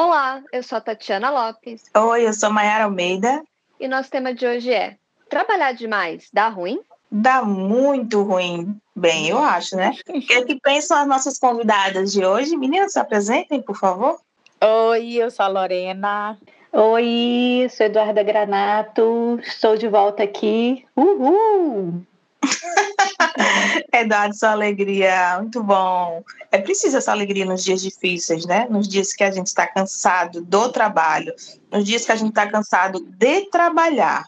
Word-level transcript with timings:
Olá, 0.00 0.44
eu 0.52 0.62
sou 0.62 0.78
a 0.78 0.80
Tatiana 0.80 1.28
Lopes. 1.28 1.82
Oi, 1.92 2.28
eu 2.28 2.32
sou 2.32 2.52
Mayara 2.52 2.84
Almeida. 2.84 3.42
E 3.80 3.88
nosso 3.88 4.08
tema 4.08 4.32
de 4.32 4.46
hoje 4.46 4.72
é: 4.72 4.96
trabalhar 5.28 5.72
demais 5.72 6.28
dá 6.32 6.48
ruim? 6.48 6.80
Dá 7.10 7.42
muito 7.42 8.22
ruim. 8.22 8.80
Bem, 8.94 9.28
eu 9.28 9.38
acho, 9.38 9.74
né? 9.74 9.96
O 10.08 10.20
que, 10.20 10.34
é 10.34 10.44
que 10.44 10.60
pensam 10.60 10.98
as 10.98 11.08
nossas 11.08 11.36
convidadas 11.36 12.12
de 12.12 12.24
hoje? 12.24 12.56
Meninas, 12.56 12.92
se 12.92 13.00
apresentem, 13.00 13.60
por 13.60 13.76
favor. 13.76 14.20
Oi, 14.60 15.14
eu 15.14 15.32
sou 15.32 15.44
a 15.44 15.48
Lorena. 15.48 16.38
Oi, 16.72 17.66
sou 17.68 17.86
Eduarda 17.86 18.22
Granato. 18.22 19.40
Estou 19.42 19.76
de 19.76 19.88
volta 19.88 20.22
aqui. 20.22 20.86
Uhul! 20.96 22.06
Eduardo, 23.92 24.36
sua 24.36 24.52
alegria, 24.52 25.38
muito 25.38 25.62
bom. 25.62 26.22
É 26.50 26.58
preciso 26.58 26.96
essa 26.96 27.12
alegria 27.12 27.44
nos 27.44 27.64
dias 27.64 27.80
difíceis, 27.80 28.46
né? 28.46 28.66
Nos 28.70 28.88
dias 28.88 29.12
que 29.12 29.24
a 29.24 29.30
gente 29.30 29.48
está 29.48 29.66
cansado 29.66 30.42
do 30.42 30.70
trabalho, 30.70 31.32
nos 31.70 31.84
dias 31.84 32.04
que 32.04 32.12
a 32.12 32.16
gente 32.16 32.30
está 32.30 32.46
cansado 32.46 33.00
de 33.00 33.50
trabalhar. 33.50 34.24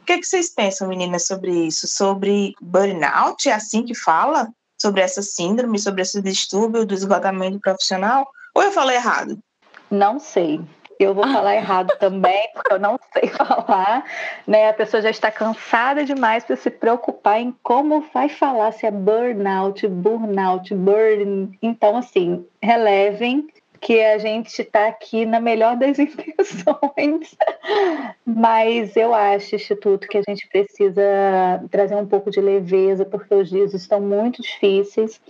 O 0.00 0.04
que, 0.04 0.12
é 0.12 0.18
que 0.18 0.26
vocês 0.26 0.50
pensam, 0.50 0.88
meninas, 0.88 1.26
sobre 1.26 1.50
isso? 1.50 1.88
Sobre 1.88 2.54
burnout, 2.60 3.48
é 3.48 3.52
assim 3.52 3.84
que 3.84 3.94
fala? 3.94 4.48
Sobre 4.80 5.00
essa 5.00 5.22
síndrome, 5.22 5.78
sobre 5.78 6.02
esse 6.02 6.20
distúrbio 6.20 6.84
do 6.84 6.92
esgotamento 6.92 7.58
profissional? 7.58 8.28
Ou 8.54 8.62
eu 8.62 8.70
falei 8.70 8.96
errado? 8.96 9.38
Não 9.90 10.18
sei. 10.18 10.60
Eu 11.04 11.14
vou 11.14 11.26
falar 11.26 11.54
errado 11.56 11.96
também, 11.98 12.48
porque 12.52 12.72
eu 12.72 12.78
não 12.78 12.98
sei 13.12 13.28
falar. 13.30 14.04
Né? 14.46 14.68
A 14.68 14.74
pessoa 14.74 15.02
já 15.02 15.10
está 15.10 15.30
cansada 15.30 16.04
demais 16.04 16.44
para 16.44 16.56
se 16.56 16.70
preocupar 16.70 17.40
em 17.40 17.54
como 17.62 18.04
vai 18.12 18.28
falar, 18.28 18.72
se 18.72 18.86
é 18.86 18.90
burnout, 18.90 19.86
burnout, 19.86 20.74
burn. 20.74 21.56
Então, 21.62 21.96
assim, 21.96 22.44
relevem 22.62 23.48
que 23.84 24.02
a 24.02 24.16
gente 24.16 24.62
está 24.62 24.88
aqui 24.88 25.26
na 25.26 25.38
melhor 25.38 25.76
das 25.76 25.98
intenções, 26.00 27.36
mas 28.24 28.96
eu 28.96 29.12
acho, 29.12 29.56
Instituto, 29.56 30.08
que 30.08 30.16
a 30.16 30.22
gente 30.26 30.48
precisa 30.48 31.02
trazer 31.70 31.94
um 31.94 32.06
pouco 32.06 32.30
de 32.30 32.40
leveza, 32.40 33.04
porque 33.04 33.34
os 33.34 33.50
dias 33.50 33.74
estão 33.74 34.00
muito 34.00 34.40
difíceis, 34.40 35.20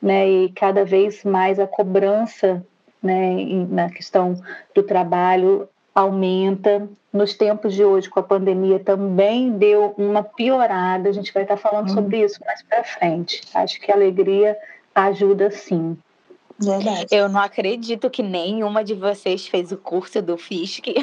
né? 0.00 0.28
E 0.28 0.52
cada 0.52 0.84
vez 0.84 1.24
mais 1.24 1.58
a 1.58 1.66
cobrança 1.66 2.62
né, 3.02 3.66
na 3.68 3.90
questão 3.90 4.40
do 4.74 4.82
trabalho 4.82 5.68
aumenta. 5.94 6.88
Nos 7.12 7.34
tempos 7.34 7.74
de 7.74 7.84
hoje, 7.84 8.08
com 8.08 8.20
a 8.20 8.22
pandemia, 8.22 8.78
também 8.80 9.50
deu 9.50 9.94
uma 9.98 10.22
piorada. 10.22 11.10
A 11.10 11.12
gente 11.12 11.32
vai 11.32 11.42
estar 11.42 11.58
falando 11.58 11.90
hum. 11.90 11.94
sobre 11.94 12.24
isso 12.24 12.40
mais 12.44 12.62
para 12.62 12.82
frente. 12.84 13.42
Acho 13.54 13.78
que 13.78 13.92
a 13.92 13.94
alegria 13.94 14.56
ajuda 14.94 15.50
sim. 15.50 15.98
Verdade. 16.58 17.08
Eu 17.10 17.28
não 17.28 17.40
acredito 17.40 18.08
que 18.08 18.22
nenhuma 18.22 18.84
de 18.84 18.94
vocês 18.94 19.46
fez 19.46 19.72
o 19.72 19.76
curso 19.76 20.22
do 20.22 20.38
FISC. 20.38 20.94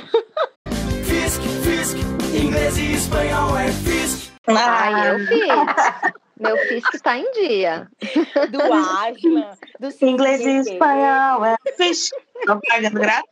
FISC, 1.04 1.42
FISC, 1.64 1.98
inglês 2.34 2.78
e 2.78 2.94
espanhol 2.94 3.58
é 3.58 3.68
FISC. 3.68 4.32
Ah, 4.48 5.08
eu 5.08 5.20
fiz. 5.28 6.14
Meu 6.40 6.58
fisco 6.58 6.96
está 6.96 7.18
em 7.18 7.30
dia. 7.32 7.90
Do 8.50 8.62
Asma, 8.74 9.58
do 9.80 10.06
Inglês 10.06 10.42
e 10.42 10.72
espanhol, 10.72 11.44
é 11.46 11.58
fisco. 11.76 12.18
Propaganda 12.46 13.24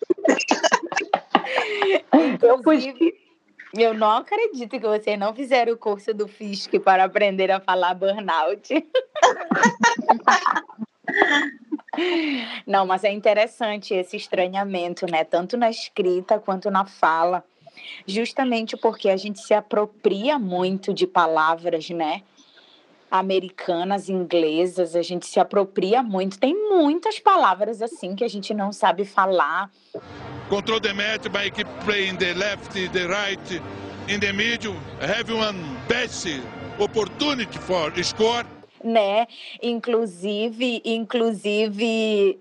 Eu 2.42 2.62
fui. 2.62 3.14
Eu 3.74 3.94
não 3.94 4.12
acredito 4.12 4.72
que 4.72 4.80
vocês 4.80 5.18
não 5.20 5.34
fizeram 5.34 5.74
o 5.74 5.78
curso 5.78 6.14
do 6.14 6.28
FISC 6.28 6.80
para 6.80 7.04
aprender 7.04 7.52
a 7.52 7.60
falar 7.60 7.94
burnout. 7.94 8.86
Não, 12.66 12.86
mas 12.86 13.04
é 13.04 13.12
interessante 13.12 13.94
esse 13.94 14.18
estranhamento, 14.18 15.06
né? 15.10 15.24
Tanto 15.24 15.58
na 15.58 15.70
escrita 15.70 16.40
quanto 16.40 16.70
na 16.70 16.86
fala. 16.86 17.44
Justamente 18.06 18.76
porque 18.78 19.10
a 19.10 19.18
gente 19.18 19.40
se 19.40 19.54
apropria 19.54 20.40
muito 20.40 20.94
de 20.94 21.08
palavras, 21.08 21.90
né? 21.90 22.24
Americanas, 23.10 24.10
inglesas, 24.10 24.96
a 24.96 25.02
gente 25.02 25.26
se 25.26 25.40
apropria 25.40 26.04
muito. 26.04 26.38
Tem 26.40 26.54
muitas 26.54 27.20
palavras 27.20 27.82
assim 27.82 28.16
que 28.16 28.24
a 28.24 28.28
gente 28.28 28.54
não 28.54 28.72
sabe 28.72 29.06
falar. 29.06 29.72
Control 30.50 30.80
the 30.80 30.94
match 30.94 31.28
by 31.30 31.50
keep 31.52 31.70
playing 31.86 32.16
the 32.18 32.34
left, 32.34 32.72
the 32.90 33.08
right, 33.08 33.62
in 34.08 34.20
the 34.20 34.32
middle. 34.32 34.76
Have 35.02 35.32
one 35.34 35.58
best 35.88 36.28
opportunity 36.80 37.58
for 37.60 37.92
score. 38.04 38.46
Né? 38.84 39.28
Inclusive, 39.62 40.82
inclusive 40.86 42.40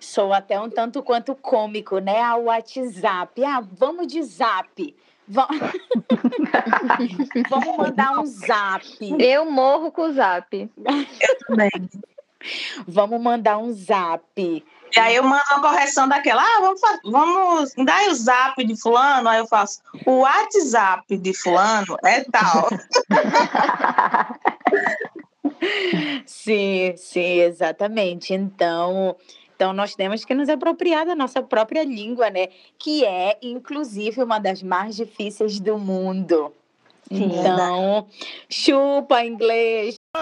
sou 0.00 0.32
até 0.32 0.58
um 0.60 0.70
tanto 0.70 1.02
quanto 1.02 1.34
cômico, 1.34 1.98
né? 1.98 2.20
A 2.20 2.36
WhatsApp. 2.36 3.44
Ah, 3.44 3.60
vamos 3.60 4.06
de 4.06 4.22
zap. 4.22 4.94
Vamos 7.50 7.76
mandar 7.76 8.18
um 8.18 8.26
zap. 8.26 8.84
Eu 9.18 9.50
morro 9.50 9.90
com 9.90 10.02
o 10.02 10.12
zap. 10.12 10.56
Eu 10.56 10.70
também. 11.46 11.70
Vamos 12.86 13.20
mandar 13.20 13.58
um 13.58 13.72
zap. 13.72 14.22
E 14.36 14.62
aí 15.00 15.16
eu 15.16 15.24
mando 15.24 15.42
uma 15.50 15.60
correção 15.60 16.08
daquela. 16.08 16.42
Ah, 16.42 16.60
vamos, 16.60 16.80
vamos 17.04 17.74
dar 17.84 18.08
o 18.08 18.14
zap 18.14 18.64
de 18.64 18.80
fulano. 18.80 19.28
Aí 19.28 19.38
eu 19.38 19.46
faço 19.46 19.82
o 20.04 20.20
WhatsApp 20.20 21.18
de 21.18 21.34
fulano 21.34 21.98
é 22.04 22.22
tal. 22.24 22.68
sim, 26.24 26.94
sim, 26.96 27.40
exatamente. 27.40 28.32
Então, 28.32 29.16
então, 29.56 29.72
nós 29.72 29.94
temos 29.94 30.22
que 30.22 30.34
nos 30.34 30.50
apropriar 30.50 31.06
da 31.06 31.14
nossa 31.14 31.42
própria 31.42 31.82
língua, 31.82 32.28
né? 32.28 32.48
Que 32.78 33.06
é, 33.06 33.38
inclusive, 33.40 34.22
uma 34.22 34.38
das 34.38 34.62
mais 34.62 34.94
difíceis 34.94 35.58
do 35.58 35.78
mundo. 35.78 36.52
Sim, 37.08 37.24
então, 37.24 38.06
chupa 38.50 39.24
inglês. 39.24 39.94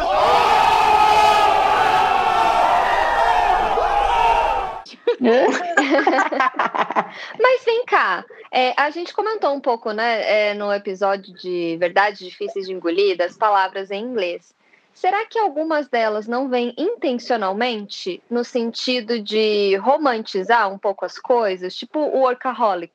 Mas 7.40 7.64
vem 7.64 7.84
cá, 7.86 8.24
é, 8.52 8.72
a 8.76 8.90
gente 8.90 9.12
comentou 9.12 9.52
um 9.52 9.60
pouco, 9.60 9.90
né, 9.92 10.50
é, 10.50 10.54
no 10.54 10.72
episódio 10.72 11.34
de 11.34 11.76
Verdades 11.78 12.20
Difíceis 12.20 12.66
de 12.66 12.72
Engolir, 12.72 13.16
das 13.16 13.36
palavras 13.36 13.90
em 13.90 14.04
inglês. 14.04 14.54
Será 14.94 15.26
que 15.26 15.38
algumas 15.38 15.88
delas 15.88 16.28
não 16.28 16.48
vêm 16.48 16.72
intencionalmente 16.78 18.22
no 18.30 18.44
sentido 18.44 19.20
de 19.20 19.76
romantizar 19.76 20.72
um 20.72 20.78
pouco 20.78 21.04
as 21.04 21.18
coisas? 21.18 21.74
Tipo 21.74 21.98
o 21.98 22.20
workaholic. 22.20 22.92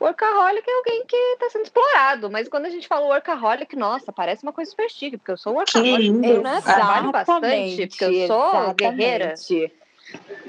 Workaholic 0.00 0.64
é 0.70 0.74
alguém 0.76 1.04
que 1.06 1.16
está 1.16 1.50
sendo 1.50 1.64
explorado, 1.64 2.30
mas 2.30 2.48
quando 2.48 2.66
a 2.66 2.70
gente 2.70 2.86
fala 2.86 3.06
workaholic, 3.06 3.74
nossa, 3.74 4.12
parece 4.12 4.44
uma 4.44 4.52
coisa 4.52 4.70
super 4.70 4.88
chique, 4.88 5.16
porque 5.16 5.32
eu 5.32 5.36
sou 5.36 5.54
workaholic, 5.54 6.24
eu 6.24 6.40
né? 6.40 6.60
trabalho 6.62 7.10
bastante, 7.10 7.86
porque 7.88 8.04
eu 8.04 8.26
sou 8.28 8.48
exatamente. 8.50 8.74
guerreira. 8.76 9.34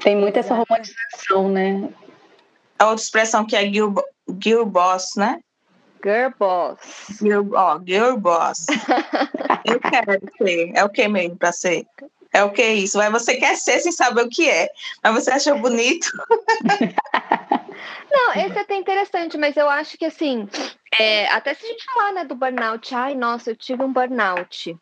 Tem 0.03 0.15
muita 0.15 0.39
essa 0.39 0.53
romantização, 0.53 1.49
né? 1.49 1.89
A 2.77 2.89
outra 2.89 3.03
expressão 3.03 3.45
que 3.45 3.55
é 3.55 3.65
Gil, 3.65 3.95
Gil 4.41 4.65
Boss, 4.67 5.15
né? 5.17 5.39
Girl 6.03 6.31
boss. 6.37 6.79
Girl, 7.21 7.55
ó, 7.55 7.79
girl 7.85 8.15
boss. 8.17 8.65
Eu 9.65 9.79
quero 9.79 10.19
ser. 10.37 10.71
É 10.75 10.83
o 10.83 10.89
que 10.89 11.07
mesmo 11.07 11.37
para 11.37 11.51
ser? 11.51 11.85
É 12.31 12.43
o 12.43 12.51
que 12.51 12.61
é 12.61 12.73
isso? 12.73 12.97
Mas 12.97 13.11
você 13.11 13.35
quer 13.37 13.55
ser 13.55 13.79
sem 13.79 13.91
saber 13.91 14.21
o 14.21 14.29
que 14.29 14.49
é. 14.49 14.69
Mas 15.03 15.15
você 15.15 15.31
achou 15.31 15.57
bonito. 15.59 16.07
Não, 18.11 18.33
esse 18.33 18.57
é 18.57 18.61
até 18.61 18.75
interessante, 18.75 19.37
mas 19.37 19.55
eu 19.55 19.69
acho 19.69 19.97
que 19.97 20.05
assim, 20.05 20.47
é, 20.97 21.27
até 21.27 21.53
se 21.53 21.63
a 21.63 21.67
gente 21.69 21.85
falar 21.85 22.11
né, 22.11 22.25
do 22.25 22.35
burnout, 22.35 22.93
ai, 22.93 23.13
nossa, 23.13 23.51
eu 23.51 23.55
tive 23.55 23.83
um 23.83 23.93
burnout. 23.93 24.75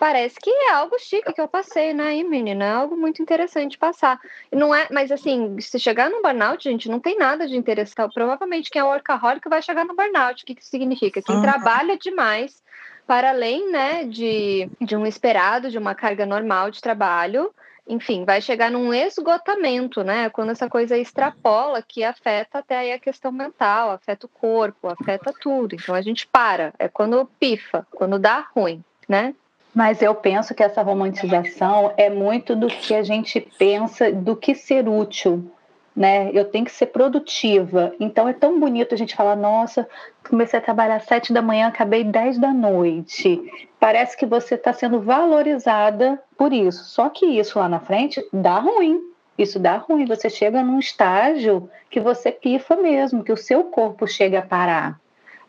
Parece 0.00 0.40
que 0.40 0.48
é 0.48 0.70
algo 0.70 0.98
chique 0.98 1.30
que 1.30 1.40
eu 1.42 1.46
passei, 1.46 1.92
né, 1.92 2.22
menina? 2.22 2.64
É 2.64 2.70
algo 2.70 2.96
muito 2.96 3.20
interessante 3.20 3.76
passar. 3.76 4.18
Não 4.50 4.74
é, 4.74 4.88
mas 4.90 5.12
assim, 5.12 5.60
se 5.60 5.78
chegar 5.78 6.08
no 6.08 6.22
burnout, 6.22 6.64
gente, 6.64 6.88
não 6.88 6.98
tem 6.98 7.18
nada 7.18 7.46
de 7.46 7.54
interessante. 7.54 8.14
Provavelmente 8.14 8.70
quem 8.70 8.80
é 8.80 8.84
workaholic 8.84 9.46
vai 9.46 9.60
chegar 9.60 9.84
no 9.84 9.94
burnout. 9.94 10.42
O 10.42 10.46
que, 10.46 10.54
que 10.54 10.64
significa? 10.64 11.20
Quem 11.20 11.36
uhum. 11.36 11.42
trabalha 11.42 11.98
demais 11.98 12.62
para 13.06 13.28
além, 13.28 13.70
né, 13.70 14.04
de, 14.04 14.70
de 14.80 14.96
um 14.96 15.04
esperado, 15.04 15.70
de 15.70 15.76
uma 15.76 15.94
carga 15.94 16.24
normal 16.24 16.70
de 16.70 16.80
trabalho, 16.80 17.54
enfim, 17.86 18.24
vai 18.24 18.40
chegar 18.40 18.70
num 18.70 18.94
esgotamento, 18.94 20.02
né? 20.02 20.30
Quando 20.30 20.52
essa 20.52 20.66
coisa 20.66 20.96
extrapola, 20.96 21.82
que 21.82 22.02
afeta 22.02 22.60
até 22.60 22.78
aí 22.78 22.92
a 22.92 22.98
questão 22.98 23.30
mental, 23.30 23.90
afeta 23.90 24.24
o 24.24 24.30
corpo, 24.30 24.88
afeta 24.88 25.30
tudo. 25.42 25.74
Então 25.74 25.94
a 25.94 26.00
gente 26.00 26.26
para, 26.26 26.72
é 26.78 26.88
quando 26.88 27.28
pifa, 27.38 27.86
quando 27.90 28.18
dá 28.18 28.48
ruim, 28.56 28.82
né? 29.06 29.34
Mas 29.74 30.02
eu 30.02 30.14
penso 30.14 30.54
que 30.54 30.62
essa 30.62 30.82
romantização 30.82 31.92
é 31.96 32.10
muito 32.10 32.56
do 32.56 32.66
que 32.66 32.94
a 32.94 33.02
gente 33.02 33.40
pensa 33.40 34.10
do 34.10 34.34
que 34.34 34.54
ser 34.54 34.88
útil, 34.88 35.48
né? 35.94 36.30
Eu 36.32 36.44
tenho 36.44 36.64
que 36.64 36.72
ser 36.72 36.86
produtiva. 36.86 37.94
Então 38.00 38.28
é 38.28 38.32
tão 38.32 38.58
bonito 38.58 38.94
a 38.94 38.98
gente 38.98 39.14
falar, 39.14 39.36
nossa, 39.36 39.88
comecei 40.28 40.58
a 40.58 40.62
trabalhar 40.62 40.96
às 40.96 41.04
sete 41.04 41.32
da 41.32 41.40
manhã, 41.40 41.68
acabei 41.68 42.02
dez 42.02 42.38
da 42.38 42.52
noite. 42.52 43.40
Parece 43.78 44.16
que 44.16 44.26
você 44.26 44.56
está 44.56 44.72
sendo 44.72 45.00
valorizada 45.00 46.20
por 46.36 46.52
isso. 46.52 46.84
Só 46.84 47.08
que 47.08 47.24
isso 47.24 47.58
lá 47.58 47.68
na 47.68 47.80
frente 47.80 48.22
dá 48.32 48.58
ruim. 48.58 49.00
Isso 49.38 49.58
dá 49.58 49.76
ruim. 49.76 50.04
Você 50.04 50.28
chega 50.28 50.62
num 50.62 50.78
estágio 50.78 51.70
que 51.88 51.98
você 51.98 52.30
pifa 52.30 52.76
mesmo, 52.76 53.24
que 53.24 53.32
o 53.32 53.36
seu 53.36 53.64
corpo 53.64 54.06
chega 54.06 54.40
a 54.40 54.42
parar. 54.42 54.99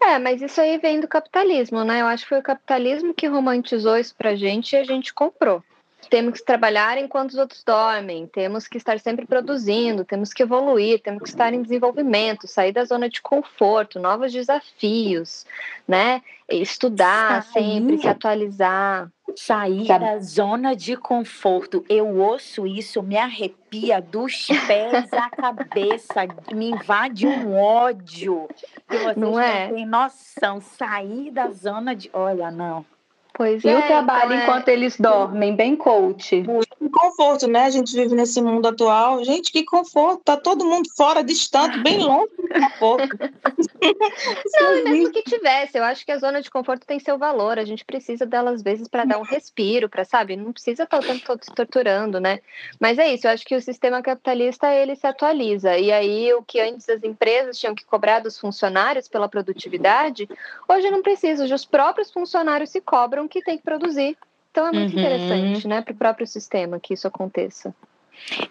É, 0.04 0.18
mas 0.18 0.42
isso 0.42 0.60
aí 0.60 0.78
vem 0.78 1.00
do 1.00 1.08
capitalismo, 1.08 1.84
né? 1.84 2.02
Eu 2.02 2.08
acho 2.08 2.24
que 2.24 2.30
foi 2.30 2.40
o 2.40 2.44
capitalismo 2.44 3.14
que 3.14 3.28
romantizou 3.28 3.98
isso 3.98 4.16
pra 4.16 4.36
gente 4.36 4.74
e 4.74 4.78
a 4.78 4.84
gente 4.84 5.14
comprou. 5.14 5.64
Temos 6.10 6.40
que 6.40 6.46
trabalhar 6.46 6.98
enquanto 6.98 7.32
os 7.32 7.38
outros 7.38 7.64
dormem, 7.64 8.28
temos 8.28 8.68
que 8.68 8.78
estar 8.78 9.00
sempre 9.00 9.26
produzindo, 9.26 10.04
temos 10.04 10.34
que 10.34 10.44
evoluir, 10.44 11.00
temos 11.02 11.24
que 11.24 11.30
estar 11.30 11.54
em 11.54 11.62
desenvolvimento, 11.62 12.48
sair 12.48 12.72
da 12.72 12.84
zona 12.84 13.08
de 13.08 13.22
conforto, 13.22 14.00
novos 14.00 14.32
desafios, 14.32 15.46
né? 15.88 16.22
Estudar 16.50 17.44
Sair. 17.44 17.64
sempre, 17.64 17.98
se 17.98 18.08
atualizar. 18.08 19.10
Sair 19.38 19.86
Sabe? 19.86 20.04
da 20.04 20.20
zona 20.20 20.76
de 20.76 20.98
conforto. 20.98 21.86
Eu 21.88 22.18
ouço 22.18 22.68
isso, 22.68 23.02
me 23.02 23.16
arrepia 23.18 24.02
dos 24.02 24.48
pés 24.68 25.14
à 25.14 25.30
cabeça, 25.30 26.28
me 26.54 26.72
invade 26.72 27.26
um 27.26 27.56
ódio. 27.56 28.50
Que 28.90 28.98
vocês 28.98 29.16
Não 29.16 29.40
é? 29.40 29.70
têm 29.70 29.86
noção. 29.86 30.60
Sair 30.60 31.32
da 31.32 31.50
zona 31.52 31.96
de. 31.96 32.10
Olha, 32.12 32.52
não. 32.52 32.86
Pois 33.34 33.64
E 33.64 33.70
é, 33.70 33.78
o 33.78 33.82
trabalho 33.88 34.34
então 34.34 34.38
é- 34.38 34.44
enquanto 34.44 34.68
eles 34.70 34.98
dormem, 35.00 35.56
bem 35.56 35.76
coach. 35.76 36.44
Que 36.82 36.90
conforto, 36.90 37.48
né? 37.48 37.66
A 37.66 37.70
gente 37.70 37.96
vive 37.96 38.16
nesse 38.16 38.42
mundo 38.42 38.68
atual. 38.68 39.24
Gente, 39.24 39.52
que 39.52 39.64
conforto. 39.64 40.24
Tá 40.24 40.36
todo 40.36 40.66
mundo 40.66 40.90
fora, 40.98 41.24
distante, 41.24 41.78
bem 41.78 42.00
longe 42.00 42.32
do 42.36 42.48
conforto. 42.50 43.18
Não, 44.60 44.78
e 44.78 44.84
mesmo 44.86 45.12
que 45.12 45.22
tivesse, 45.22 45.78
eu 45.78 45.84
acho 45.84 46.04
que 46.04 46.12
a 46.12 46.18
zona 46.18 46.42
de 46.42 46.50
conforto 46.50 46.88
tem 46.88 47.00
seu 47.00 47.20
valor. 47.20 47.60
A 47.60 47.66
gente 47.66 47.86
precisa 47.86 48.26
dela 48.26 48.50
às 48.50 48.64
vezes 48.64 48.88
para 48.88 49.06
dar 49.06 49.20
um 49.20 49.24
respiro, 49.24 49.88
para 49.88 50.04
sabe, 50.04 50.36
não 50.36 50.52
precisa 50.52 50.84
estar 50.84 50.98
o 50.98 51.04
tempo 51.04 51.24
todo 51.24 51.44
se 51.44 51.54
torturando, 51.54 52.20
né? 52.20 52.40
Mas 52.80 52.98
é 52.98 53.14
isso. 53.14 53.28
Eu 53.28 53.32
acho 53.32 53.46
que 53.46 53.56
o 53.56 53.62
sistema 53.62 54.02
capitalista 54.02 54.74
ele 54.74 54.96
se 54.96 55.06
atualiza 55.06 55.78
e 55.78 55.92
aí 55.92 56.34
o 56.34 56.42
que 56.42 56.60
antes 56.60 56.90
as 56.90 57.04
empresas 57.04 57.60
tinham 57.60 57.76
que 57.76 57.86
cobrar 57.86 58.22
dos 58.22 58.40
funcionários 58.40 59.08
pela 59.08 59.30
produtividade, 59.30 60.28
hoje 60.68 60.90
não 60.90 61.04
precisa. 61.04 61.44
Hoje 61.44 61.54
os 61.54 61.66
próprios 61.66 62.12
funcionários 62.12 62.72
se 62.72 62.82
cobram 62.82 63.28
que 63.28 63.44
tem 63.44 63.56
que 63.56 63.64
produzir. 63.64 64.18
Então 64.52 64.68
é 64.68 64.72
muito 64.72 64.92
Uhum. 64.94 65.00
interessante, 65.00 65.68
né, 65.68 65.82
para 65.82 65.94
o 65.94 65.98
próprio 65.98 66.28
sistema 66.28 66.80
que 66.80 66.94
isso 66.94 67.08
aconteça. 67.08 67.74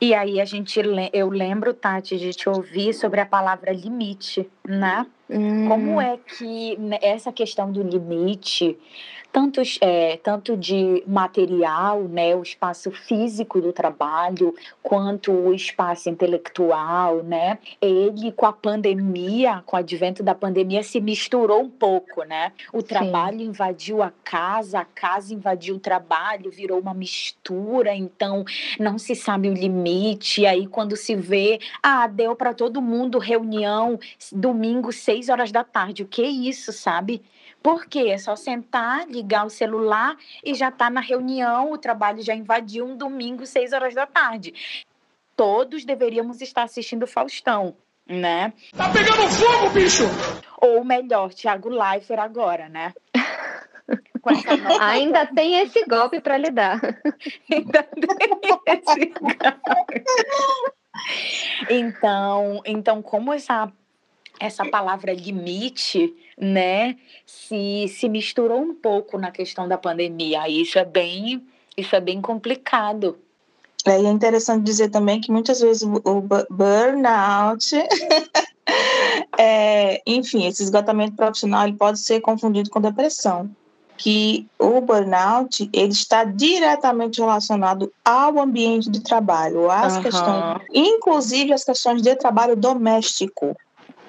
E 0.00 0.14
aí 0.14 0.40
a 0.40 0.44
gente, 0.44 0.80
eu 1.12 1.28
lembro, 1.28 1.72
Tati, 1.74 2.18
de 2.18 2.30
te 2.32 2.48
ouvir 2.48 2.92
sobre 2.94 3.20
a 3.20 3.26
palavra 3.26 3.70
limite, 3.72 4.50
né? 4.66 5.06
Como 5.28 5.92
Hum. 5.92 6.00
é 6.00 6.16
que 6.16 6.76
né, 6.78 6.98
essa 7.02 7.30
questão 7.30 7.70
do 7.70 7.82
limite, 7.82 8.76
tanto, 9.32 9.60
é, 9.80 10.16
tanto 10.18 10.56
de 10.56 11.02
material, 11.06 12.02
né, 12.02 12.34
o 12.34 12.42
espaço 12.42 12.90
físico 12.90 13.60
do 13.60 13.72
trabalho, 13.72 14.54
quanto 14.82 15.32
o 15.32 15.54
espaço 15.54 16.08
intelectual, 16.08 17.22
né, 17.22 17.58
ele 17.80 18.32
com 18.32 18.46
a 18.46 18.52
pandemia, 18.52 19.62
com 19.66 19.76
o 19.76 19.78
advento 19.78 20.22
da 20.22 20.34
pandemia, 20.34 20.82
se 20.82 21.00
misturou 21.00 21.62
um 21.62 21.70
pouco, 21.70 22.24
né? 22.24 22.52
O 22.72 22.82
trabalho 22.82 23.40
invadiu 23.40 24.02
a 24.02 24.12
casa, 24.24 24.80
a 24.80 24.84
casa 24.84 25.34
invadiu 25.34 25.76
o 25.76 25.80
trabalho, 25.80 26.50
virou 26.50 26.80
uma 26.80 26.94
mistura, 26.94 27.94
então 27.94 28.44
não 28.78 28.98
se 28.98 29.14
sabe 29.14 29.48
o 29.48 29.54
limite. 29.54 30.42
E 30.42 30.46
aí, 30.46 30.66
quando 30.66 30.96
se 30.96 31.14
vê, 31.14 31.58
ah, 31.82 32.06
deu 32.06 32.34
para 32.34 32.54
todo 32.54 32.82
mundo 32.82 33.18
reunião 33.18 33.98
domingo, 34.32 34.92
seis 34.92 35.28
horas 35.28 35.52
da 35.52 35.64
tarde. 35.64 36.02
O 36.02 36.06
que 36.06 36.22
é 36.22 36.28
isso, 36.28 36.72
sabe? 36.72 37.22
Por 37.62 37.86
quê? 37.86 38.08
É 38.10 38.18
só 38.18 38.36
sentar, 38.36 39.06
ligar 39.06 39.44
o 39.44 39.50
celular 39.50 40.16
e 40.44 40.54
já 40.54 40.70
tá 40.70 40.88
na 40.88 41.00
reunião, 41.00 41.72
o 41.72 41.78
trabalho 41.78 42.22
já 42.22 42.34
invadiu 42.34 42.86
um 42.86 42.96
domingo, 42.96 43.46
seis 43.46 43.72
horas 43.72 43.94
da 43.94 44.06
tarde. 44.06 44.54
Todos 45.36 45.84
deveríamos 45.84 46.40
estar 46.40 46.62
assistindo 46.62 47.06
Faustão, 47.06 47.76
né? 48.06 48.52
Tá 48.76 48.90
pegando 48.90 49.28
fogo, 49.28 49.70
bicho! 49.70 50.04
Ou 50.60 50.84
melhor, 50.84 51.32
Thiago 51.32 51.68
Leifert 51.68 52.20
agora, 52.20 52.68
né? 52.68 52.92
Ainda 54.80 55.26
tem 55.26 55.60
esse 55.60 55.84
golpe 55.84 56.20
para 56.20 56.36
lidar. 56.36 56.80
Ainda 57.50 57.82
tem 57.82 58.60
esse 58.66 59.12
então, 61.70 62.60
então 62.66 63.00
como 63.00 63.32
essa 63.32 63.72
essa 64.40 64.64
palavra 64.64 65.12
limite, 65.12 66.14
né, 66.36 66.96
se, 67.26 67.86
se 67.88 68.08
misturou 68.08 68.60
um 68.60 68.74
pouco 68.74 69.18
na 69.18 69.30
questão 69.30 69.68
da 69.68 69.78
pandemia. 69.78 70.48
Isso 70.48 70.78
é 70.78 70.84
bem 70.84 71.46
isso 71.76 71.96
é 71.96 72.00
bem 72.00 72.20
complicado. 72.20 73.18
É, 73.86 74.00
e 74.00 74.06
é 74.06 74.10
interessante 74.10 74.62
dizer 74.62 74.90
também 74.90 75.20
que 75.20 75.32
muitas 75.32 75.60
vezes 75.60 75.82
o, 75.82 75.94
o 76.04 76.20
bu- 76.20 76.46
burnout, 76.50 77.74
é, 79.38 80.02
enfim, 80.06 80.46
esse 80.46 80.62
esgotamento 80.62 81.16
profissional 81.16 81.66
ele 81.66 81.76
pode 81.76 81.98
ser 81.98 82.20
confundido 82.20 82.68
com 82.68 82.80
depressão. 82.80 83.50
Que 83.96 84.46
o 84.58 84.80
burnout 84.80 85.68
ele 85.72 85.92
está 85.92 86.24
diretamente 86.24 87.20
relacionado 87.20 87.92
ao 88.04 88.38
ambiente 88.38 88.90
de 88.90 89.02
trabalho, 89.02 89.70
às 89.70 89.94
Aham. 89.94 90.02
questões, 90.02 90.44
inclusive 90.72 91.52
as 91.52 91.64
questões 91.64 92.02
de 92.02 92.14
trabalho 92.16 92.56
doméstico. 92.56 93.56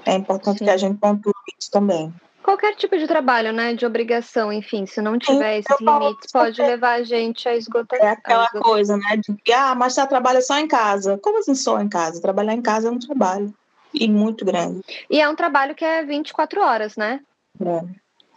É 0.05 0.13
importante 0.13 0.59
Sim. 0.59 0.65
que 0.65 0.71
a 0.71 0.77
gente 0.77 0.97
pontue 0.97 1.33
isso 1.59 1.69
também. 1.71 2.13
Qualquer 2.43 2.75
tipo 2.75 2.97
de 2.97 3.07
trabalho, 3.07 3.53
né? 3.53 3.73
De 3.73 3.85
obrigação, 3.85 4.51
enfim, 4.51 4.85
se 4.87 4.99
não 4.99 5.17
tiver 5.19 5.59
esses 5.59 5.79
limites, 5.79 6.31
pode 6.31 6.59
levar 6.59 6.93
a 6.93 7.03
gente 7.03 7.47
a 7.47 7.55
esgotar. 7.55 7.99
É 8.01 8.09
aquela 8.09 8.45
esgotar. 8.45 8.63
coisa, 8.63 8.97
né? 8.97 9.17
De 9.17 9.35
que, 9.43 9.53
ah, 9.53 9.75
mas 9.75 9.93
você 9.93 10.07
trabalha 10.07 10.41
só 10.41 10.57
em 10.57 10.67
casa. 10.67 11.19
Como 11.19 11.37
assim 11.37 11.53
só 11.53 11.79
em 11.79 11.87
casa? 11.87 12.21
Trabalhar 12.21 12.53
em 12.53 12.61
casa 12.61 12.87
é 12.87 12.91
um 12.91 12.97
trabalho. 12.97 13.53
E 13.93 14.07
muito 14.07 14.43
grande. 14.43 14.81
E 15.09 15.19
é 15.21 15.29
um 15.29 15.35
trabalho 15.35 15.75
que 15.75 15.85
é 15.85 16.03
24 16.03 16.61
horas, 16.61 16.95
né? 16.95 17.19
É. 17.63 17.81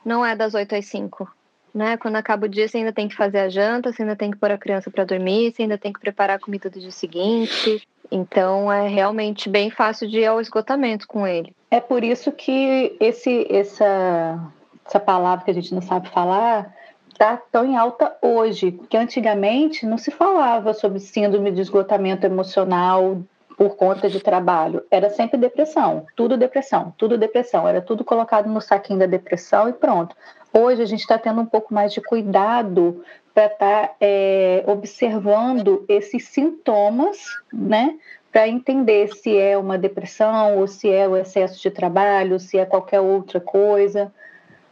Não 0.05 0.25
é 0.25 0.37
das 0.37 0.53
8 0.53 0.75
às 0.75 0.85
5. 0.87 1.29
Né? 1.75 1.97
Quando 1.97 2.17
acaba 2.17 2.47
o 2.47 2.49
dia, 2.49 2.69
você 2.69 2.79
ainda 2.79 2.93
tem 2.93 3.09
que 3.09 3.17
fazer 3.17 3.39
a 3.39 3.49
janta, 3.49 3.93
você 3.93 4.03
ainda 4.03 4.15
tem 4.15 4.31
que 4.31 4.37
pôr 4.37 4.53
a 4.53 4.59
criança 4.59 4.91
para 4.91 5.05
dormir, 5.05 5.53
você 5.53 5.63
ainda 5.63 5.77
tem 5.77 5.93
que 5.93 5.99
preparar 5.99 6.37
a 6.37 6.41
comida 6.41 6.71
do 6.71 6.79
dia 6.79 6.93
seguinte. 6.93 7.83
Então 8.11 8.73
é 8.73 8.87
realmente 8.87 9.49
bem 9.49 9.71
fácil 9.71 10.09
de 10.09 10.21
ir 10.21 10.27
ao 10.27 10.41
esgotamento 10.41 11.07
com 11.07 11.27
ele. 11.27 11.53
É 11.71 11.81
por 11.81 12.05
isso 12.05 12.31
que 12.31 12.97
esse, 13.01 13.47
essa, 13.51 14.39
essa 14.87 15.01
palavra 15.01 15.45
que 15.45 15.51
a 15.51 15.55
gente 15.55 15.75
não 15.75 15.83
sabe 15.83 16.09
falar 16.11 16.73
está 17.11 17.37
tão 17.37 17.65
em 17.65 17.77
alta 17.77 18.17
hoje, 18.23 18.73
porque 18.73 18.97
antigamente 18.97 19.87
não 19.87 19.99
se 19.99 20.11
falava 20.11 20.73
sobre 20.75 21.01
síndrome 21.01 21.51
de 21.51 21.61
esgotamento 21.61 22.25
emocional 22.25 23.21
por 23.57 23.77
conta 23.77 24.09
de 24.09 24.21
trabalho. 24.21 24.83
Era 24.91 25.11
sempre 25.11 25.39
depressão, 25.39 26.07
tudo 26.17 26.37
depressão, 26.37 26.93
tudo 26.97 27.19
depressão. 27.19 27.69
Era 27.69 27.81
tudo 27.81 28.05
colocado 28.05 28.49
no 28.49 28.61
saquinho 28.61 28.99
da 28.99 29.07
depressão 29.07 29.69
e 29.69 29.73
pronto. 29.73 30.17
Hoje 30.53 30.83
a 30.83 30.87
gente 30.87 31.01
está 31.01 31.19
tendo 31.19 31.41
um 31.41 31.47
pouco 31.47 31.73
mais 31.73 31.93
de 31.93 32.01
cuidado 32.01 33.05
para 33.33 33.47
estar 33.47 33.97
é, 34.01 34.63
observando 34.67 35.85
esses 35.89 36.29
sintomas, 36.29 37.19
né? 37.53 37.97
Para 38.31 38.49
entender 38.49 39.09
se 39.15 39.37
é 39.37 39.57
uma 39.59 39.77
depressão 39.77 40.59
ou 40.59 40.67
se 40.67 40.91
é 40.91 41.09
o 41.09 41.17
excesso 41.17 41.61
de 41.61 41.71
trabalho, 41.71 42.39
se 42.39 42.59
é 42.59 42.65
qualquer 42.65 43.01
outra 43.01 43.41
coisa. 43.41 44.13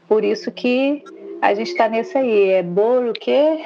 Por 0.09 0.25
isso 0.25 0.51
que 0.51 1.03
a 1.41 1.55
gente 1.55 1.71
está 1.71 1.89
nesse 1.89 2.17
aí. 2.17 2.51
É 2.51 2.63
bolo 2.63 3.13
que 3.19 3.65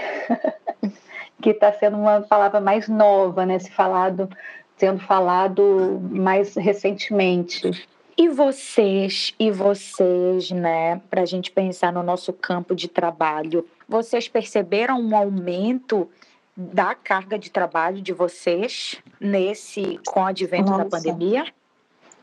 que 1.42 1.50
está 1.50 1.70
sendo 1.72 1.98
uma 1.98 2.22
palavra 2.22 2.60
mais 2.60 2.88
nova, 2.88 3.44
né? 3.44 3.58
Se 3.58 3.70
falado, 3.70 4.28
sendo 4.76 5.00
falado 5.00 6.00
mais 6.10 6.54
recentemente. 6.54 7.86
E 8.18 8.28
vocês, 8.28 9.34
e 9.38 9.50
vocês, 9.50 10.50
né, 10.50 11.00
para 11.10 11.22
a 11.22 11.26
gente 11.26 11.50
pensar 11.50 11.92
no 11.92 12.02
nosso 12.02 12.32
campo 12.32 12.74
de 12.74 12.88
trabalho, 12.88 13.66
vocês 13.86 14.26
perceberam 14.26 14.98
um 15.00 15.14
aumento 15.14 16.08
da 16.56 16.94
carga 16.94 17.38
de 17.38 17.50
trabalho 17.50 18.00
de 18.00 18.14
vocês 18.14 18.96
nesse 19.20 20.00
com 20.06 20.20
o 20.20 20.24
advento 20.24 20.70
da 20.70 20.78
Nossa. 20.78 20.90
pandemia? 20.90 21.44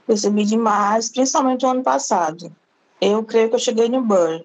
Percebi 0.08 0.44
demais, 0.44 1.10
principalmente 1.10 1.62
no 1.62 1.70
ano 1.70 1.84
passado. 1.84 2.52
Eu 3.00 3.24
creio 3.24 3.50
que 3.50 3.56
eu 3.56 3.60
cheguei 3.60 3.88
no 3.88 4.02
burn. 4.02 4.44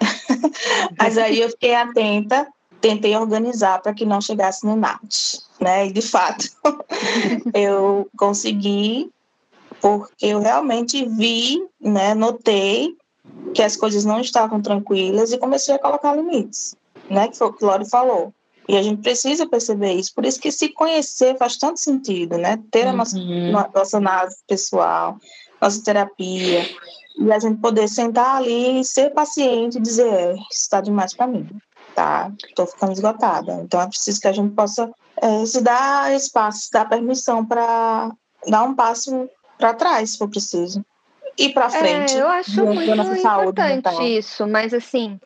Mas 0.98 1.16
aí 1.16 1.40
eu 1.40 1.48
fiquei 1.48 1.74
atenta, 1.74 2.46
tentei 2.80 3.16
organizar 3.16 3.80
para 3.80 3.94
que 3.94 4.04
não 4.04 4.20
chegasse 4.20 4.66
no 4.66 4.76
NAT, 4.76 5.40
né? 5.60 5.86
E 5.86 5.92
de 5.92 6.02
fato, 6.02 6.44
eu 7.54 8.08
consegui, 8.16 9.10
porque 9.80 10.26
eu 10.26 10.40
realmente 10.40 11.04
vi, 11.06 11.58
né? 11.80 12.14
Notei 12.14 12.94
que 13.54 13.62
as 13.62 13.76
coisas 13.76 14.04
não 14.04 14.20
estavam 14.20 14.60
tranquilas 14.60 15.32
e 15.32 15.38
comecei 15.38 15.74
a 15.74 15.78
colocar 15.78 16.14
limites, 16.14 16.74
né? 17.08 17.28
Que 17.28 17.36
foi 17.36 17.48
o 17.48 17.52
que 17.52 17.64
o 17.64 17.66
Lori 17.66 17.88
falou. 17.88 18.32
E 18.68 18.76
a 18.76 18.82
gente 18.82 19.02
precisa 19.02 19.48
perceber 19.48 19.94
isso. 19.94 20.14
Por 20.14 20.24
isso 20.24 20.38
que 20.40 20.52
se 20.52 20.68
conhecer 20.68 21.36
faz 21.36 21.56
tanto 21.56 21.80
sentido, 21.80 22.38
né? 22.38 22.58
Ter 22.70 22.86
a 22.86 22.92
nossa 22.92 23.16
Uhum. 23.16 23.50
no- 23.52 23.70
nossa 23.74 23.96
análise 23.96 24.36
pessoal, 24.46 25.16
nossa 25.60 25.82
terapia, 25.82 26.64
e 27.18 27.32
a 27.32 27.38
gente 27.38 27.60
poder 27.60 27.88
sentar 27.88 28.36
ali, 28.36 28.84
ser 28.84 29.10
paciente 29.10 29.76
e 29.78 29.80
dizer, 29.80 30.06
é, 30.06 30.32
isso 30.34 30.62
está 30.62 30.80
demais 30.80 31.14
para 31.14 31.26
mim, 31.26 31.46
tá? 32.00 32.32
Estou 32.48 32.66
ficando 32.66 32.92
esgotada. 32.92 33.52
Então 33.62 33.80
é 33.80 33.86
preciso 33.86 34.20
que 34.20 34.28
a 34.28 34.32
gente 34.32 34.54
possa 34.54 34.90
é, 35.20 35.44
se 35.44 35.60
dá 35.60 36.12
espaço, 36.14 36.60
se 36.62 36.70
dá 36.70 36.84
permissão 36.84 37.44
para 37.44 38.10
dar 38.48 38.62
um 38.62 38.74
passo 38.74 39.28
para 39.58 39.74
trás, 39.74 40.10
se 40.10 40.18
for 40.18 40.28
preciso. 40.28 40.82
E 41.36 41.50
para 41.50 41.68
frente. 41.68 42.16
É, 42.16 42.22
eu 42.22 42.28
acho 42.28 42.64
muito 42.64 42.90
importante 42.90 44.02
isso, 44.02 44.46
mas 44.46 44.72
assim, 44.72 45.20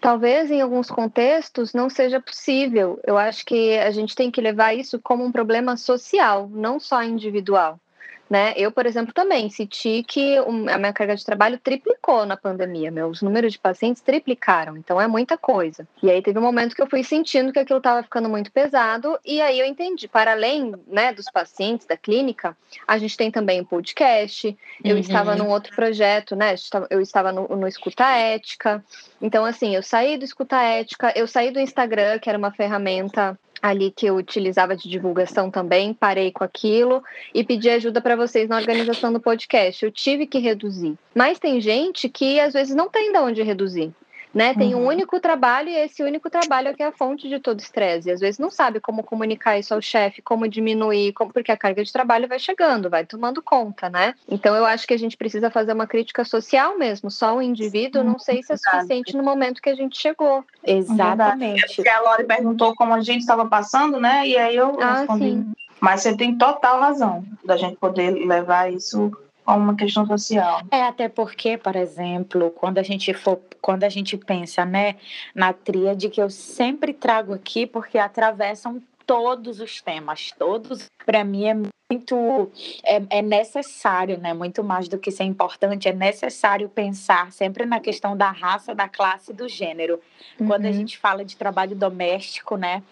talvez 0.00 0.50
em 0.50 0.60
alguns 0.60 0.90
contextos 0.90 1.72
não 1.72 1.88
seja 1.88 2.20
possível. 2.20 3.00
Eu 3.06 3.16
acho 3.16 3.44
que 3.44 3.78
a 3.78 3.90
gente 3.90 4.14
tem 4.14 4.30
que 4.30 4.40
levar 4.40 4.74
isso 4.74 5.00
como 5.02 5.24
um 5.24 5.32
problema 5.32 5.76
social, 5.76 6.48
não 6.52 6.78
só 6.78 7.02
individual. 7.02 7.80
Né? 8.28 8.52
Eu, 8.56 8.70
por 8.70 8.84
exemplo, 8.84 9.12
também 9.14 9.48
senti 9.48 10.04
que 10.06 10.36
a 10.36 10.78
minha 10.78 10.92
carga 10.92 11.16
de 11.16 11.24
trabalho 11.24 11.58
triplicou 11.58 12.26
na 12.26 12.36
pandemia. 12.36 12.90
Meus 12.90 13.22
números 13.22 13.52
de 13.52 13.58
pacientes 13.58 14.02
triplicaram, 14.02 14.76
então 14.76 15.00
é 15.00 15.06
muita 15.06 15.38
coisa. 15.38 15.88
E 16.02 16.10
aí 16.10 16.20
teve 16.20 16.38
um 16.38 16.42
momento 16.42 16.76
que 16.76 16.82
eu 16.82 16.86
fui 16.86 17.02
sentindo 17.02 17.52
que 17.52 17.58
aquilo 17.58 17.78
estava 17.78 18.02
ficando 18.02 18.28
muito 18.28 18.52
pesado, 18.52 19.18
e 19.24 19.40
aí 19.40 19.58
eu 19.58 19.66
entendi. 19.66 20.06
Para 20.06 20.32
além 20.32 20.74
né, 20.86 21.12
dos 21.12 21.24
pacientes 21.30 21.86
da 21.86 21.96
clínica, 21.96 22.54
a 22.86 22.98
gente 22.98 23.16
tem 23.16 23.30
também 23.30 23.60
o 23.62 23.64
podcast. 23.64 24.56
Eu 24.84 24.94
uhum. 24.94 25.00
estava 25.00 25.34
num 25.34 25.48
outro 25.48 25.74
projeto, 25.74 26.36
né? 26.36 26.54
Eu 26.90 27.00
estava 27.00 27.32
no, 27.32 27.48
no 27.48 27.66
Escuta 27.66 28.04
Ética. 28.10 28.84
Então, 29.22 29.44
assim, 29.44 29.74
eu 29.74 29.82
saí 29.82 30.18
do 30.18 30.24
Escuta 30.24 30.60
Ética, 30.62 31.12
eu 31.16 31.26
saí 31.26 31.50
do 31.50 31.58
Instagram, 31.58 32.18
que 32.18 32.28
era 32.28 32.38
uma 32.38 32.52
ferramenta 32.52 33.38
ali 33.62 33.90
que 33.90 34.06
eu 34.06 34.16
utilizava 34.16 34.76
de 34.76 34.88
divulgação 34.88 35.50
também, 35.50 35.92
parei 35.92 36.30
com 36.30 36.44
aquilo 36.44 37.02
e 37.34 37.44
pedi 37.44 37.68
ajuda 37.68 38.00
para 38.00 38.16
vocês 38.16 38.48
na 38.48 38.56
organização 38.56 39.12
do 39.12 39.20
podcast. 39.20 39.84
Eu 39.84 39.90
tive 39.90 40.26
que 40.26 40.38
reduzir. 40.38 40.96
Mas 41.14 41.38
tem 41.38 41.60
gente 41.60 42.08
que 42.08 42.38
às 42.40 42.52
vezes 42.52 42.74
não 42.74 42.88
tem 42.88 43.12
de 43.12 43.18
onde 43.18 43.42
reduzir 43.42 43.92
né? 44.34 44.54
Tem 44.54 44.74
uhum. 44.74 44.82
um 44.82 44.86
único 44.86 45.18
trabalho 45.20 45.68
e 45.68 45.76
esse 45.76 46.02
único 46.02 46.28
trabalho 46.28 46.68
é 46.68 46.74
que 46.74 46.82
é 46.82 46.86
a 46.86 46.92
fonte 46.92 47.28
de 47.28 47.38
todo 47.38 47.60
estresse. 47.60 48.08
E 48.08 48.12
às 48.12 48.20
vezes 48.20 48.38
não 48.38 48.50
sabe 48.50 48.80
como 48.80 49.02
comunicar 49.02 49.58
isso 49.58 49.74
ao 49.74 49.80
chefe, 49.80 50.22
como 50.22 50.48
diminuir, 50.48 51.12
como... 51.12 51.32
porque 51.32 51.52
a 51.52 51.56
carga 51.56 51.82
de 51.82 51.92
trabalho 51.92 52.28
vai 52.28 52.38
chegando, 52.38 52.90
vai 52.90 53.04
tomando 53.04 53.42
conta, 53.42 53.88
né? 53.88 54.14
Então 54.28 54.54
eu 54.54 54.64
acho 54.64 54.86
que 54.86 54.94
a 54.94 54.98
gente 54.98 55.16
precisa 55.16 55.50
fazer 55.50 55.72
uma 55.72 55.86
crítica 55.86 56.24
social 56.24 56.78
mesmo. 56.78 57.10
Só 57.10 57.36
o 57.36 57.42
indivíduo, 57.42 58.04
não 58.04 58.18
sei 58.18 58.42
se 58.42 58.52
é 58.52 58.56
suficiente 58.56 59.16
no 59.16 59.22
momento 59.22 59.62
que 59.62 59.70
a 59.70 59.74
gente 59.74 59.98
chegou. 59.98 60.44
Exatamente. 60.64 61.64
É 61.64 61.74
porque 61.74 61.88
a 61.88 62.00
Lori 62.00 62.24
perguntou 62.24 62.74
como 62.74 62.94
a 62.94 63.00
gente 63.00 63.20
estava 63.20 63.46
passando, 63.46 64.00
né? 64.00 64.26
E 64.26 64.36
aí 64.36 64.56
eu 64.56 64.80
ah, 64.80 64.98
respondi. 64.98 65.30
Sim. 65.30 65.52
Mas 65.80 66.02
você 66.02 66.16
tem 66.16 66.36
total 66.36 66.80
razão 66.80 67.24
da 67.44 67.56
gente 67.56 67.76
poder 67.76 68.10
levar 68.10 68.72
isso 68.72 69.12
como 69.48 69.64
uma 69.64 69.76
questão 69.76 70.06
social. 70.06 70.60
É, 70.70 70.82
até 70.82 71.08
porque, 71.08 71.56
por 71.56 71.74
exemplo, 71.74 72.50
quando 72.50 72.76
a 72.76 72.82
gente 72.82 73.14
for, 73.14 73.40
quando 73.62 73.84
a 73.84 73.88
gente 73.88 74.14
pensa, 74.18 74.62
né, 74.66 74.96
na 75.34 75.54
tríade 75.54 76.10
que 76.10 76.20
eu 76.20 76.28
sempre 76.28 76.92
trago 76.92 77.32
aqui, 77.32 77.66
porque 77.66 77.96
atravessam 77.96 78.82
todos 79.06 79.58
os 79.58 79.80
temas, 79.80 80.32
todos, 80.38 80.84
para 81.06 81.24
mim 81.24 81.46
é 81.46 81.54
muito 81.90 82.52
é, 82.84 83.02
é, 83.08 83.22
necessário, 83.22 84.18
né? 84.18 84.34
Muito 84.34 84.62
mais 84.62 84.86
do 84.86 84.98
que 84.98 85.10
ser 85.10 85.24
importante, 85.24 85.88
é 85.88 85.94
necessário 85.94 86.68
pensar 86.68 87.32
sempre 87.32 87.64
na 87.64 87.80
questão 87.80 88.14
da 88.14 88.30
raça, 88.30 88.74
da 88.74 88.86
classe 88.86 89.30
e 89.30 89.34
do 89.34 89.48
gênero. 89.48 89.98
Uhum. 90.38 90.46
Quando 90.46 90.66
a 90.66 90.68
uhum. 90.68 90.74
gente 90.74 90.98
fala 90.98 91.24
de 91.24 91.38
trabalho 91.38 91.74
doméstico, 91.74 92.58
né? 92.58 92.82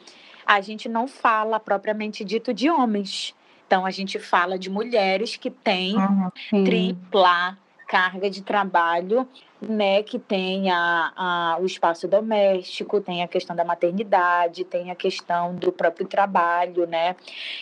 A 0.46 0.62
gente 0.62 0.88
não 0.88 1.06
fala 1.06 1.60
propriamente 1.60 2.24
dito 2.24 2.54
de 2.54 2.70
homens. 2.70 3.34
Então, 3.66 3.84
a 3.84 3.90
gente 3.90 4.18
fala 4.18 4.58
de 4.58 4.70
mulheres 4.70 5.36
que 5.36 5.50
têm 5.50 5.96
uhum. 5.96 6.64
tripla 6.64 7.58
carga 7.86 8.28
de 8.28 8.42
trabalho, 8.42 9.26
né, 9.60 10.02
que 10.02 10.18
tem 10.18 10.70
a, 10.70 11.12
a, 11.16 11.58
o 11.60 11.64
espaço 11.64 12.06
doméstico, 12.08 13.00
tem 13.00 13.22
a 13.22 13.28
questão 13.28 13.54
da 13.54 13.64
maternidade, 13.64 14.64
tem 14.64 14.90
a 14.90 14.94
questão 14.94 15.54
do 15.54 15.72
próprio 15.72 16.06
trabalho, 16.06 16.86
né? 16.86 17.16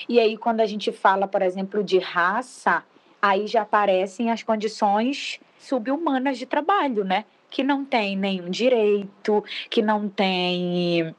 E 0.08 0.18
aí, 0.18 0.36
quando 0.36 0.60
a 0.60 0.66
gente 0.66 0.90
fala, 0.90 1.28
por 1.28 1.42
exemplo, 1.42 1.84
de 1.84 1.98
raça, 1.98 2.82
aí 3.20 3.46
já 3.46 3.62
aparecem 3.62 4.30
as 4.30 4.42
condições 4.42 5.38
subhumanas 5.58 6.38
de 6.38 6.46
trabalho, 6.46 7.04
né? 7.04 7.24
Que 7.48 7.62
não 7.62 7.84
tem 7.84 8.16
nenhum 8.16 8.50
direito, 8.50 9.44
que 9.70 9.82
não 9.82 10.08
tem 10.08 11.14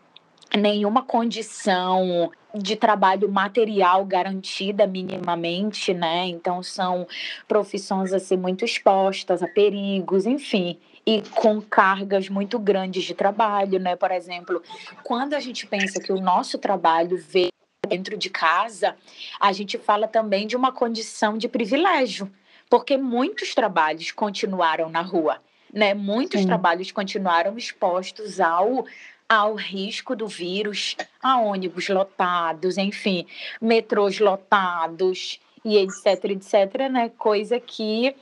nenhuma 0.58 1.04
condição 1.04 2.32
de 2.56 2.76
trabalho 2.76 3.30
material 3.30 4.06
garantida 4.06 4.88
minimamente, 4.88 5.94
né? 5.94 6.26
Então 6.28 6.64
são 6.64 7.08
profissões 7.48 8.14
assim 8.14 8.38
muito 8.38 8.64
expostas 8.64 9.44
a 9.44 9.48
perigos, 9.48 10.26
enfim, 10.26 10.78
e 11.06 11.22
com 11.22 11.62
cargas 11.62 12.30
muito 12.30 12.58
grandes 12.58 13.04
de 13.04 13.14
trabalho, 13.14 13.80
né? 13.80 13.96
Por 13.96 14.12
exemplo, 14.12 14.62
quando 15.04 15.34
a 15.34 15.40
gente 15.40 15.68
pensa 15.68 16.00
que 16.00 16.12
o 16.12 16.20
nosso 16.20 16.58
trabalho 16.58 17.18
vê 17.18 17.50
dentro 17.88 18.18
de 18.18 18.30
casa, 18.30 18.96
a 19.40 19.52
gente 19.52 19.78
fala 19.78 20.08
também 20.08 20.48
de 20.48 20.56
uma 20.56 20.72
condição 20.72 21.38
de 21.38 21.48
privilégio, 21.48 22.32
porque 22.70 22.98
muitos 22.98 23.54
trabalhos 23.54 24.12
continuaram 24.12 24.90
na 24.90 25.02
rua, 25.02 25.40
né? 25.72 25.94
Muitos 25.94 26.42
Sim. 26.42 26.48
trabalhos 26.48 26.92
continuaram 26.92 27.58
expostos 27.58 28.40
ao 28.40 28.86
ao 29.28 29.56
risco 29.56 30.16
do 30.16 30.28
vírus, 30.28 30.96
a 31.22 31.40
ônibus 31.40 31.90
lotados, 31.90 32.78
enfim, 32.78 33.26
metrôs 33.60 34.20
lotados 34.20 35.40
e 35.64 35.78
etc, 35.78 36.26
etc, 36.26 36.90
né? 36.92 37.10
Coisa 37.18 37.60
que 37.60 38.16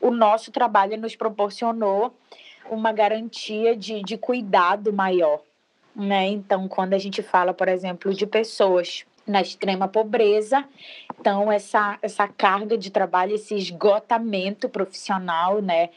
o 0.00 0.10
nosso 0.10 0.52
trabalho 0.52 0.96
nos 0.96 1.16
proporcionou 1.16 2.14
uma 2.70 2.92
garantia 2.92 3.76
de, 3.76 4.02
de 4.02 4.16
cuidado 4.16 4.92
maior, 4.92 5.40
né? 5.94 6.28
Então, 6.28 6.68
quando 6.68 6.94
a 6.94 6.98
gente 6.98 7.22
fala, 7.22 7.52
por 7.52 7.68
exemplo, 7.68 8.14
de 8.14 8.26
pessoas 8.26 9.04
na 9.26 9.40
extrema 9.40 9.88
pobreza, 9.88 10.64
então 11.18 11.50
essa, 11.50 11.98
essa 12.02 12.28
carga 12.28 12.76
de 12.76 12.90
trabalho, 12.90 13.34
esse 13.34 13.56
esgotamento 13.56 14.68
profissional, 14.68 15.62
né, 15.62 15.88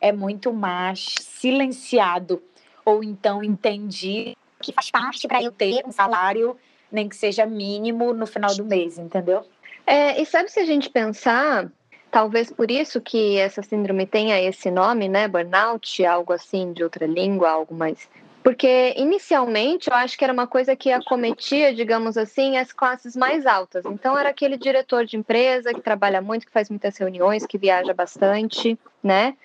é 0.00 0.12
muito 0.12 0.52
mais 0.52 1.14
silenciado 1.20 2.40
ou 2.86 3.04
então 3.04 3.42
entendi 3.42 4.36
que 4.62 4.72
faz 4.72 4.90
parte 4.90 5.28
para 5.28 5.42
eu 5.42 5.52
ter 5.52 5.84
um 5.84 5.92
salário, 5.92 6.56
nem 6.90 7.08
que 7.08 7.16
seja 7.16 7.44
mínimo, 7.44 8.14
no 8.14 8.26
final 8.26 8.54
do 8.54 8.64
mês, 8.64 8.96
entendeu? 8.96 9.44
É, 9.84 10.20
e 10.20 10.24
sabe 10.24 10.50
se 10.50 10.60
a 10.60 10.64
gente 10.64 10.88
pensar, 10.88 11.70
talvez 12.10 12.50
por 12.50 12.70
isso 12.70 13.00
que 13.00 13.36
essa 13.36 13.62
síndrome 13.62 14.06
tenha 14.06 14.40
esse 14.40 14.70
nome, 14.70 15.08
né? 15.08 15.28
Burnout, 15.28 16.04
algo 16.06 16.32
assim 16.32 16.72
de 16.72 16.82
outra 16.82 17.06
língua, 17.06 17.50
algo 17.50 17.74
mais 17.74 18.08
porque 18.46 18.94
inicialmente 18.96 19.90
eu 19.90 19.96
acho 19.96 20.16
que 20.16 20.22
era 20.22 20.32
uma 20.32 20.46
coisa 20.46 20.76
que 20.76 20.92
acometia, 20.92 21.74
digamos 21.74 22.16
assim, 22.16 22.56
as 22.56 22.72
classes 22.72 23.16
mais 23.16 23.44
altas. 23.44 23.84
Então 23.84 24.16
era 24.16 24.28
aquele 24.28 24.56
diretor 24.56 25.04
de 25.04 25.16
empresa 25.16 25.74
que 25.74 25.80
trabalha 25.80 26.22
muito, 26.22 26.46
que 26.46 26.52
faz 26.52 26.70
muitas 26.70 26.96
reuniões, 26.96 27.44
que 27.44 27.58
viaja 27.58 27.92
bastante, 27.92 28.78
né? 29.02 29.36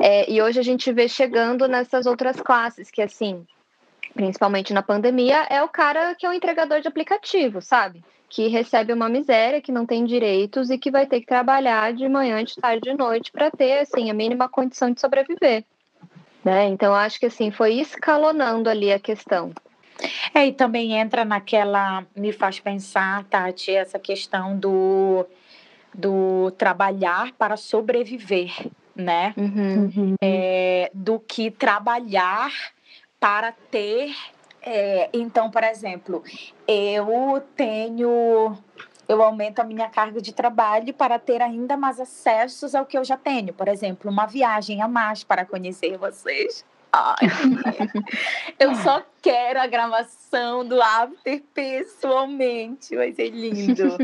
É, 0.00 0.30
e 0.30 0.40
hoje 0.40 0.60
a 0.60 0.62
gente 0.62 0.92
vê 0.92 1.08
chegando 1.08 1.66
nessas 1.66 2.06
outras 2.06 2.40
classes, 2.40 2.92
que 2.92 3.02
assim, 3.02 3.44
principalmente 4.14 4.72
na 4.72 4.84
pandemia, 4.84 5.48
é 5.50 5.60
o 5.60 5.68
cara 5.68 6.14
que 6.14 6.24
é 6.24 6.30
o 6.30 6.32
entregador 6.32 6.80
de 6.80 6.86
aplicativo, 6.86 7.60
sabe? 7.60 8.04
Que 8.28 8.46
recebe 8.46 8.92
uma 8.92 9.08
miséria, 9.08 9.60
que 9.60 9.72
não 9.72 9.84
tem 9.84 10.04
direitos 10.04 10.70
e 10.70 10.78
que 10.78 10.92
vai 10.92 11.06
ter 11.06 11.18
que 11.18 11.26
trabalhar 11.26 11.92
de 11.92 12.08
manhã, 12.08 12.44
de 12.44 12.54
tarde, 12.54 12.88
de 12.88 12.96
noite 12.96 13.32
para 13.32 13.50
ter 13.50 13.80
assim 13.80 14.12
a 14.12 14.14
mínima 14.14 14.48
condição 14.48 14.92
de 14.92 15.00
sobreviver. 15.00 15.64
Né? 16.44 16.66
Então, 16.68 16.94
acho 16.94 17.18
que 17.18 17.26
assim, 17.26 17.50
foi 17.50 17.74
escalonando 17.74 18.68
ali 18.68 18.92
a 18.92 18.98
questão. 18.98 19.52
É, 20.34 20.46
e 20.46 20.52
também 20.52 20.92
entra 20.92 21.24
naquela, 21.24 22.04
me 22.14 22.32
faz 22.32 22.60
pensar, 22.60 23.24
Tati, 23.24 23.70
essa 23.70 23.98
questão 23.98 24.58
do, 24.58 25.24
do 25.94 26.50
trabalhar 26.58 27.32
para 27.38 27.56
sobreviver, 27.56 28.52
né? 28.94 29.32
Uhum. 29.36 29.90
uhum. 29.96 30.14
É, 30.22 30.90
do 30.92 31.18
que 31.20 31.50
trabalhar 31.50 32.52
para 33.18 33.52
ter. 33.70 34.14
É, 34.60 35.08
então, 35.12 35.50
por 35.50 35.62
exemplo, 35.62 36.22
eu 36.66 37.42
tenho 37.56 38.58
eu 39.08 39.22
aumento 39.22 39.60
a 39.60 39.64
minha 39.64 39.88
carga 39.88 40.20
de 40.20 40.32
trabalho 40.32 40.92
para 40.94 41.18
ter 41.18 41.42
ainda 41.42 41.76
mais 41.76 42.00
acessos 42.00 42.74
ao 42.74 42.86
que 42.86 42.96
eu 42.96 43.04
já 43.04 43.16
tenho. 43.16 43.52
Por 43.52 43.68
exemplo, 43.68 44.10
uma 44.10 44.26
viagem 44.26 44.82
a 44.82 44.88
mais 44.88 45.24
para 45.24 45.44
conhecer 45.44 45.96
vocês. 45.96 46.64
Ai, 46.96 47.26
eu 48.58 48.72
só 48.76 49.02
quero 49.20 49.60
a 49.60 49.66
gravação 49.66 50.64
do 50.64 50.80
After 50.80 51.42
pessoalmente, 51.52 52.94
vai 52.94 53.12
ser 53.12 53.30
lindo. 53.30 53.96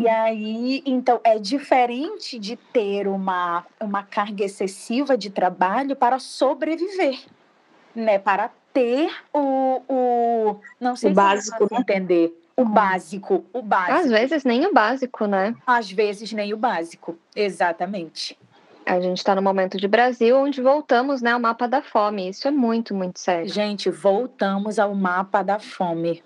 e 0.00 0.08
aí, 0.08 0.82
então, 0.84 1.20
é 1.22 1.38
diferente 1.38 2.40
de 2.40 2.56
ter 2.56 3.06
uma, 3.06 3.64
uma 3.78 4.02
carga 4.02 4.44
excessiva 4.44 5.16
de 5.16 5.30
trabalho 5.30 5.94
para 5.94 6.18
sobreviver, 6.18 7.20
né? 7.94 8.18
Para 8.18 8.50
ter 8.72 9.08
o, 9.32 9.82
o 9.88 10.56
não 10.80 10.96
sei 10.96 11.10
o 11.10 11.12
se 11.12 11.14
básico, 11.14 11.68
né? 11.70 11.80
entender 11.80 12.41
o 12.56 12.64
básico, 12.64 13.44
o 13.52 13.62
básico. 13.62 13.98
Às 13.98 14.10
vezes 14.10 14.44
nem 14.44 14.66
o 14.66 14.72
básico, 14.72 15.26
né? 15.26 15.54
Às 15.66 15.90
vezes 15.90 16.32
nem 16.32 16.52
o 16.52 16.56
básico, 16.56 17.18
exatamente. 17.34 18.38
A 18.84 19.00
gente 19.00 19.18
está 19.18 19.34
no 19.34 19.42
momento 19.42 19.78
de 19.78 19.86
Brasil 19.86 20.36
onde 20.36 20.60
voltamos 20.60 21.22
né, 21.22 21.32
ao 21.32 21.40
mapa 21.40 21.68
da 21.68 21.82
fome. 21.82 22.28
Isso 22.28 22.48
é 22.48 22.50
muito, 22.50 22.94
muito 22.94 23.18
sério. 23.18 23.48
Gente, 23.48 23.88
voltamos 23.90 24.78
ao 24.78 24.94
mapa 24.94 25.42
da 25.42 25.58
fome. 25.58 26.22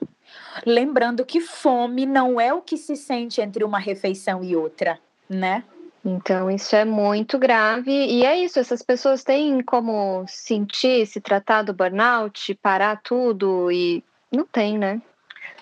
Lembrando 0.64 1.25
que 1.25 1.40
fome 1.40 2.06
não 2.06 2.40
é 2.40 2.52
o 2.52 2.62
que 2.62 2.76
se 2.76 2.97
sente 2.97 3.40
entre 3.40 3.62
uma 3.62 3.78
refeição 3.78 4.42
e 4.42 4.56
outra, 4.56 4.99
né? 5.28 5.64
Então, 6.04 6.50
isso 6.50 6.75
é 6.76 6.85
muito 6.85 7.38
grave. 7.38 7.90
E 7.90 8.25
é 8.25 8.38
isso, 8.38 8.59
essas 8.59 8.80
pessoas 8.80 9.25
têm 9.25 9.61
como 9.61 10.25
sentir, 10.28 11.06
se 11.06 11.21
tratar 11.21 11.62
do 11.62 11.75
burnout, 11.75 12.54
parar 12.54 13.00
tudo 13.02 13.71
e 13.71 14.04
não 14.30 14.47
tem, 14.47 14.78
né? 14.78 15.02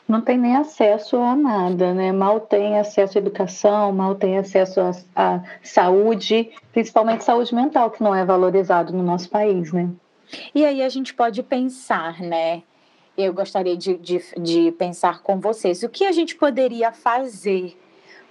Não 0.06 0.20
tem 0.20 0.37
nem 0.37 0.54
acesso 0.56 1.16
a 1.16 1.34
nada, 1.34 1.94
né? 1.94 2.12
Mal 2.12 2.40
tem 2.40 2.78
acesso 2.78 3.16
à 3.16 3.20
educação, 3.20 3.90
mal 3.90 4.14
tem 4.14 4.37
acesso 4.37 4.80
à, 5.16 5.42
saúde, 5.62 6.50
principalmente 6.73 7.25
saúde 7.25 7.54
mental, 7.54 7.90
que 7.90 8.02
não 8.02 8.14
é 8.14 8.25
valorizado 8.25 8.92
no 8.92 9.02
nosso 9.02 9.30
país, 9.30 9.73
né? 9.73 9.88
E 10.54 10.64
aí 10.64 10.82
a 10.82 10.88
gente 10.88 11.14
pode 11.14 11.42
pensar, 11.42 12.20
né? 12.20 12.62
Eu 13.16 13.32
gostaria 13.32 13.76
de, 13.76 13.96
de, 13.96 14.20
de 14.37 14.73
pensar 14.73 15.23
com 15.23 15.40
vocês 15.40 15.82
o 15.82 15.88
que 15.88 16.04
a 16.04 16.12
gente 16.12 16.34
poderia 16.34 16.92
fazer 16.92 17.76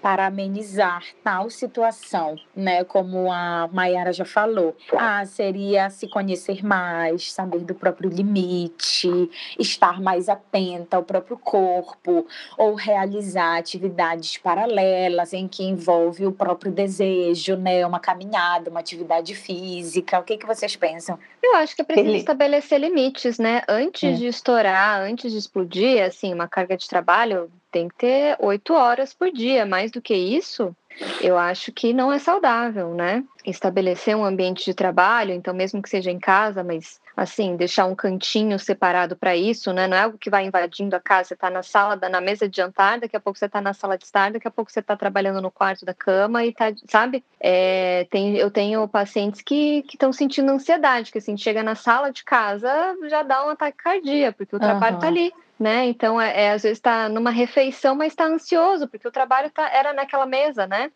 para 0.03 0.25
amenizar 0.25 1.01
tal 1.23 1.49
situação, 1.49 2.35
né? 2.53 2.83
Como 2.83 3.31
a 3.31 3.69
Mayara 3.71 4.11
já 4.11 4.25
falou. 4.25 4.75
Ah, 4.91 5.25
seria 5.25 5.89
se 5.89 6.09
conhecer 6.09 6.61
mais, 6.61 7.31
saber 7.31 7.59
do 7.59 7.73
próprio 7.73 8.09
limite, 8.09 9.31
estar 9.57 10.01
mais 10.01 10.27
atenta 10.27 10.97
ao 10.97 11.03
próprio 11.03 11.37
corpo, 11.37 12.27
ou 12.57 12.75
realizar 12.75 13.57
atividades 13.57 14.37
paralelas 14.37 15.31
em 15.31 15.47
que 15.47 15.63
envolve 15.63 16.27
o 16.27 16.33
próprio 16.33 16.69
desejo, 16.69 17.55
né? 17.55 17.85
Uma 17.87 18.01
caminhada, 18.01 18.69
uma 18.69 18.81
atividade 18.81 19.33
física. 19.33 20.19
O 20.19 20.23
que, 20.23 20.35
que 20.35 20.45
vocês 20.45 20.75
pensam? 20.75 21.17
Eu 21.41 21.55
acho 21.55 21.77
que 21.77 21.81
é 21.81 21.85
preciso 21.85 22.09
Ele... 22.09 22.17
estabelecer 22.17 22.77
limites, 22.77 23.39
né? 23.39 23.61
Antes 23.69 24.03
é. 24.03 24.11
de 24.17 24.27
estourar, 24.27 24.99
antes 24.99 25.31
de 25.31 25.37
explodir, 25.37 26.03
assim, 26.03 26.33
uma 26.33 26.49
carga 26.49 26.75
de 26.75 26.89
trabalho 26.89 27.49
tem 27.73 27.89
que 27.89 27.95
ter 27.95 28.37
oito 28.39 28.73
horas 28.73 29.13
por 29.13 29.31
dia. 29.31 29.65
Mais 29.65 29.91
do 29.91 30.01
que 30.01 30.13
isso, 30.13 30.73
eu 31.19 31.37
acho 31.37 31.71
que 31.71 31.91
não 31.91 32.13
é 32.13 32.19
saudável, 32.19 32.93
né? 32.93 33.23
Estabelecer 33.45 34.15
um 34.15 34.23
ambiente 34.23 34.65
de 34.65 34.73
trabalho, 34.73 35.33
então, 35.33 35.53
mesmo 35.53 35.81
que 35.81 35.89
seja 35.89 36.09
em 36.09 36.19
casa, 36.19 36.63
mas 36.63 37.01
assim, 37.15 37.55
deixar 37.55 37.85
um 37.85 37.95
cantinho 37.95 38.57
separado 38.57 39.15
para 39.15 39.35
isso, 39.35 39.71
né? 39.71 39.87
Não 39.87 39.95
é 39.95 40.01
algo 40.01 40.17
que 40.17 40.29
vai 40.29 40.45
invadindo 40.45 40.95
a 40.95 40.99
casa. 40.99 41.29
Você 41.29 41.33
está 41.35 41.49
na 41.49 41.61
sala, 41.61 41.95
na 42.09 42.19
mesa 42.19 42.49
de 42.49 42.57
jantar, 42.57 42.99
daqui 42.99 43.15
a 43.15 43.19
pouco 43.19 43.37
você 43.37 43.45
está 43.45 43.61
na 43.61 43.73
sala 43.73 43.97
de 43.97 44.05
estar, 44.05 44.31
daqui 44.31 44.47
a 44.47 44.51
pouco 44.51 44.71
você 44.71 44.79
está 44.79 44.95
trabalhando 44.95 45.41
no 45.41 45.51
quarto 45.51 45.85
da 45.85 45.93
cama 45.93 46.43
e 46.43 46.53
tá, 46.53 46.73
sabe? 46.89 47.23
É, 47.39 48.07
tem, 48.09 48.35
eu 48.35 48.49
tenho 48.49 48.87
pacientes 48.87 49.41
que 49.41 49.83
estão 49.91 50.11
sentindo 50.11 50.51
ansiedade, 50.51 51.11
que 51.11 51.19
assim, 51.19 51.37
chega 51.37 51.61
na 51.61 51.75
sala 51.75 52.11
de 52.11 52.23
casa, 52.23 52.69
já 53.07 53.21
dá 53.21 53.45
um 53.45 53.49
ataque 53.49 53.77
cardíaco, 53.77 54.39
porque 54.39 54.55
o 54.55 54.59
trabalho 54.59 54.95
está 54.95 55.07
ali 55.07 55.31
né? 55.59 55.85
Então, 55.85 56.19
é, 56.19 56.45
é 56.45 56.51
às 56.51 56.63
vezes 56.63 56.77
está 56.77 57.07
numa 57.07 57.29
refeição, 57.29 57.95
mas 57.95 58.11
está 58.11 58.25
ansioso, 58.25 58.87
porque 58.87 59.07
o 59.07 59.11
trabalho 59.11 59.49
tá, 59.49 59.69
era 59.69 59.93
naquela 59.93 60.25
mesa, 60.25 60.67
né? 60.67 60.91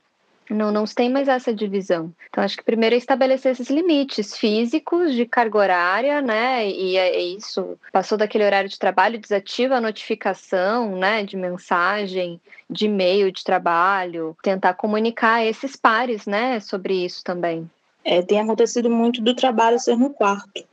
Não, 0.49 0.71
não 0.71 0.85
tem 0.85 1.09
mais 1.09 1.27
essa 1.27 1.53
divisão. 1.53 2.13
Então, 2.29 2.43
acho 2.43 2.57
que 2.57 2.63
primeiro 2.63 2.95
é 2.95 2.97
estabelecer 2.97 3.51
esses 3.51 3.69
limites 3.69 4.37
físicos 4.37 5.13
de 5.13 5.25
carga 5.25 5.57
horária, 5.57 6.21
né? 6.21 6.69
E 6.69 6.95
é, 6.97 7.15
é 7.15 7.21
isso. 7.21 7.77
Passou 7.91 8.17
daquele 8.17 8.45
horário 8.45 8.69
de 8.69 8.79
trabalho, 8.79 9.19
desativa 9.19 9.75
a 9.75 9.81
notificação, 9.81 10.95
né? 10.95 11.23
De 11.23 11.35
mensagem, 11.35 12.39
de 12.69 12.85
e-mail 12.85 13.31
de 13.31 13.43
trabalho. 13.43 14.35
Tentar 14.41 14.73
comunicar 14.75 15.45
esses 15.45 15.75
pares, 15.75 16.25
né? 16.25 16.59
Sobre 16.59 17.05
isso 17.05 17.23
também. 17.23 17.69
É, 18.05 18.21
tem 18.21 18.39
acontecido 18.39 18.89
muito 18.89 19.21
do 19.21 19.35
trabalho 19.35 19.79
ser 19.79 19.97
no 19.97 20.11
quarto. 20.11 20.63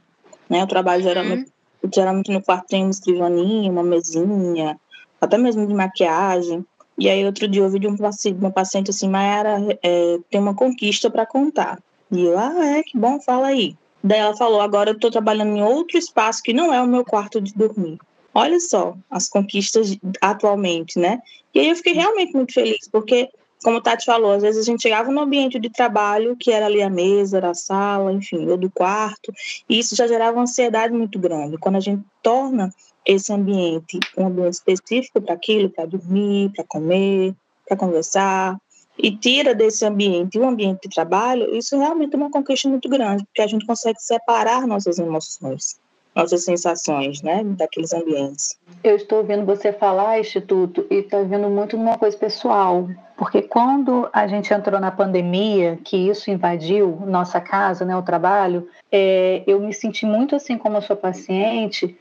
Né? 0.49 0.63
O 0.63 0.67
trabalho 0.69 1.03
uhum. 1.03 1.09
geralmente 1.09 1.55
geralmente 1.93 2.31
no 2.31 2.43
quarto 2.43 2.69
tem 2.69 2.83
uma 2.83 2.91
escrivaninha, 2.91 3.71
uma 3.71 3.83
mesinha, 3.83 4.79
até 5.21 5.37
mesmo 5.37 5.67
de 5.67 5.75
maquiagem. 5.75 6.65
E 6.99 7.09
aí 7.09 7.25
outro 7.25 7.49
dia 7.49 7.61
eu 7.61 7.65
ouvi 7.65 7.79
de 7.79 7.89
um 7.89 7.97
paciente, 7.97 8.39
uma 8.39 8.51
paciente 8.51 8.91
assim, 8.91 9.09
Mayara, 9.09 9.59
é, 9.83 10.19
tem 10.31 10.41
uma 10.41 10.55
conquista 10.55 11.11
para 11.11 11.27
contar. 11.27 11.81
E 12.11 12.25
eu, 12.25 12.39
ah, 12.39 12.65
é, 12.65 12.83
que 12.83 12.97
bom, 12.97 13.21
fala 13.21 13.49
aí. 13.49 13.77
Daí 14.03 14.19
ela 14.19 14.37
falou, 14.37 14.61
agora 14.61 14.91
eu 14.91 14.95
estou 14.95 15.11
trabalhando 15.11 15.57
em 15.57 15.63
outro 15.63 15.99
espaço 15.99 16.43
que 16.43 16.53
não 16.53 16.73
é 16.73 16.81
o 16.81 16.87
meu 16.87 17.05
quarto 17.05 17.41
de 17.41 17.55
dormir. 17.55 17.99
Olha 18.35 18.61
só 18.61 18.97
as 19.11 19.29
conquistas 19.29 19.97
atualmente, 20.21 20.99
né? 20.99 21.21
E 21.55 21.61
aí 21.61 21.69
eu 21.69 21.77
fiquei 21.77 21.95
realmente 21.95 22.35
muito 22.35 22.53
feliz, 22.53 22.89
porque 22.91 23.31
como 23.65 23.79
o 23.79 23.81
Tati 23.81 24.05
falou, 24.05 24.33
às 24.33 24.43
vezes 24.43 24.61
a 24.61 24.71
gente 24.71 24.83
chegava 24.83 25.11
no 25.11 25.23
ambiente 25.23 25.59
de 25.59 25.71
trabalho, 25.71 26.37
que 26.37 26.53
era 26.53 26.67
ali 26.67 26.83
a 26.83 26.91
mesa, 26.91 27.39
era 27.39 27.51
a 27.51 27.55
sala, 27.55 28.13
enfim, 28.13 28.47
ou 28.47 28.59
do 28.59 28.71
quarto, 28.71 29.33
e 29.69 29.79
isso 29.79 29.97
já 29.97 30.07
gerava 30.07 30.37
uma 30.37 30.43
ansiedade 30.43 30.93
muito 30.93 31.19
grande. 31.19 31.57
Quando 31.57 31.77
a 31.77 31.81
gente 31.81 32.05
torna 32.23 32.71
esse 33.07 33.33
ambiente 33.33 33.99
um 34.17 34.27
ambiente 34.27 34.55
específico 34.55 35.21
para 35.21 35.35
aquilo, 35.35 35.71
para 35.71 35.87
dormir, 35.87 36.51
para 36.55 36.65
comer, 36.65 37.35
para 37.67 37.77
conversar, 37.77 38.59
e 38.99 39.11
tira 39.11 39.55
desse 39.55 39.85
ambiente 39.85 40.39
um 40.39 40.49
ambiente 40.49 40.89
de 40.89 40.95
trabalho, 40.95 41.55
isso 41.55 41.77
realmente 41.77 42.15
é 42.15 42.17
uma 42.17 42.31
conquista 42.31 42.69
muito 42.69 42.89
grande, 42.89 43.25
porque 43.25 43.43
a 43.43 43.47
gente 43.47 43.67
consegue 43.67 44.01
separar 44.01 44.67
nossas 44.67 44.99
emoções 44.99 45.79
nossas 46.15 46.45
sensações, 46.45 47.23
né, 47.23 47.43
daqueles 47.45 47.93
ambientes. 47.93 48.57
Eu 48.83 48.97
estou 48.97 49.19
ouvindo 49.19 49.45
você 49.45 49.73
falar, 49.73 50.21
Instituto, 50.21 50.87
e 50.91 50.97
estou 50.97 51.27
vendo 51.27 51.49
muito 51.51 51.77
numa 51.77 51.99
coisa 51.99 52.17
pessoal, 52.17 52.89
porque 53.17 53.43
quando 53.43 54.09
a 54.13 54.27
gente 54.27 54.53
entrou 54.53 54.81
na 54.81 54.91
pandemia, 54.91 55.79
que 55.85 55.97
isso 55.97 56.31
invadiu 56.31 57.03
nossa 57.07 57.41
casa, 57.41 57.85
né, 57.85 57.97
o 57.97 58.03
trabalho, 58.03 58.69
é, 58.93 59.43
eu 59.47 59.61
me 59.61 59.73
senti 59.73 60.07
muito 60.07 60.37
assim 60.37 60.57
como 60.57 60.77
a 60.77 60.81
sua 60.81 60.97
paciente, 60.97 61.97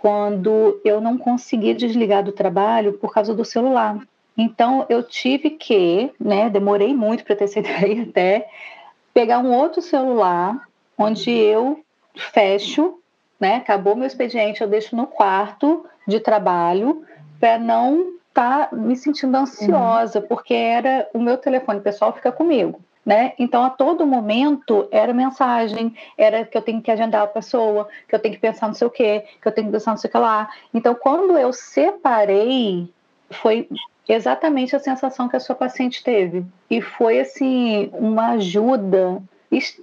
quando 0.00 0.80
eu 0.84 1.00
não 1.00 1.18
consegui 1.18 1.74
desligar 1.74 2.22
do 2.22 2.32
trabalho 2.32 2.94
por 2.94 3.12
causa 3.12 3.34
do 3.34 3.44
celular. 3.44 3.98
Então 4.36 4.86
eu 4.88 5.02
tive 5.02 5.50
que, 5.50 6.10
né, 6.18 6.48
demorei 6.48 6.94
muito 6.94 7.24
para 7.24 7.36
ter 7.36 7.44
essa 7.44 7.58
ideia 7.60 8.02
até, 8.02 8.48
pegar 9.12 9.38
um 9.38 9.52
outro 9.52 9.82
celular 9.82 10.66
onde 10.96 11.30
eu 11.30 11.80
fecho 12.14 12.98
né? 13.38 13.56
Acabou 13.56 13.94
meu 13.94 14.06
expediente, 14.06 14.60
eu 14.60 14.68
deixo 14.68 14.96
no 14.96 15.06
quarto 15.06 15.86
de 16.06 16.20
trabalho 16.20 17.04
para 17.38 17.58
não 17.58 18.14
estar 18.28 18.70
tá 18.70 18.76
me 18.76 18.96
sentindo 18.96 19.36
ansiosa, 19.36 20.20
uhum. 20.20 20.26
porque 20.26 20.54
era 20.54 21.08
o 21.14 21.18
meu 21.18 21.36
telefone 21.36 21.80
pessoal 21.80 22.12
fica 22.12 22.32
comigo. 22.32 22.80
Né? 23.08 23.32
Então, 23.38 23.64
a 23.64 23.70
todo 23.70 24.06
momento 24.06 24.86
era 24.90 25.14
mensagem, 25.14 25.96
era 26.18 26.44
que 26.44 26.58
eu 26.58 26.60
tenho 26.60 26.82
que 26.82 26.90
agendar 26.90 27.22
a 27.22 27.26
pessoa, 27.26 27.88
que 28.06 28.14
eu 28.14 28.18
tenho 28.18 28.34
que 28.34 28.40
pensar 28.40 28.66
não 28.66 28.74
sei 28.74 28.86
o 28.86 28.90
quê, 28.90 29.24
que 29.40 29.48
eu 29.48 29.52
tenho 29.52 29.68
que 29.68 29.72
pensar 29.72 29.92
não 29.92 29.96
sei 29.96 30.08
o 30.08 30.10
que 30.10 30.18
lá. 30.18 30.50
Então, 30.74 30.94
quando 30.94 31.38
eu 31.38 31.50
separei, 31.50 32.92
foi 33.30 33.66
exatamente 34.06 34.76
a 34.76 34.78
sensação 34.78 35.26
que 35.26 35.36
a 35.36 35.40
sua 35.40 35.54
paciente 35.54 36.04
teve. 36.04 36.44
E 36.68 36.82
foi, 36.82 37.20
assim, 37.20 37.88
uma 37.94 38.32
ajuda 38.32 39.22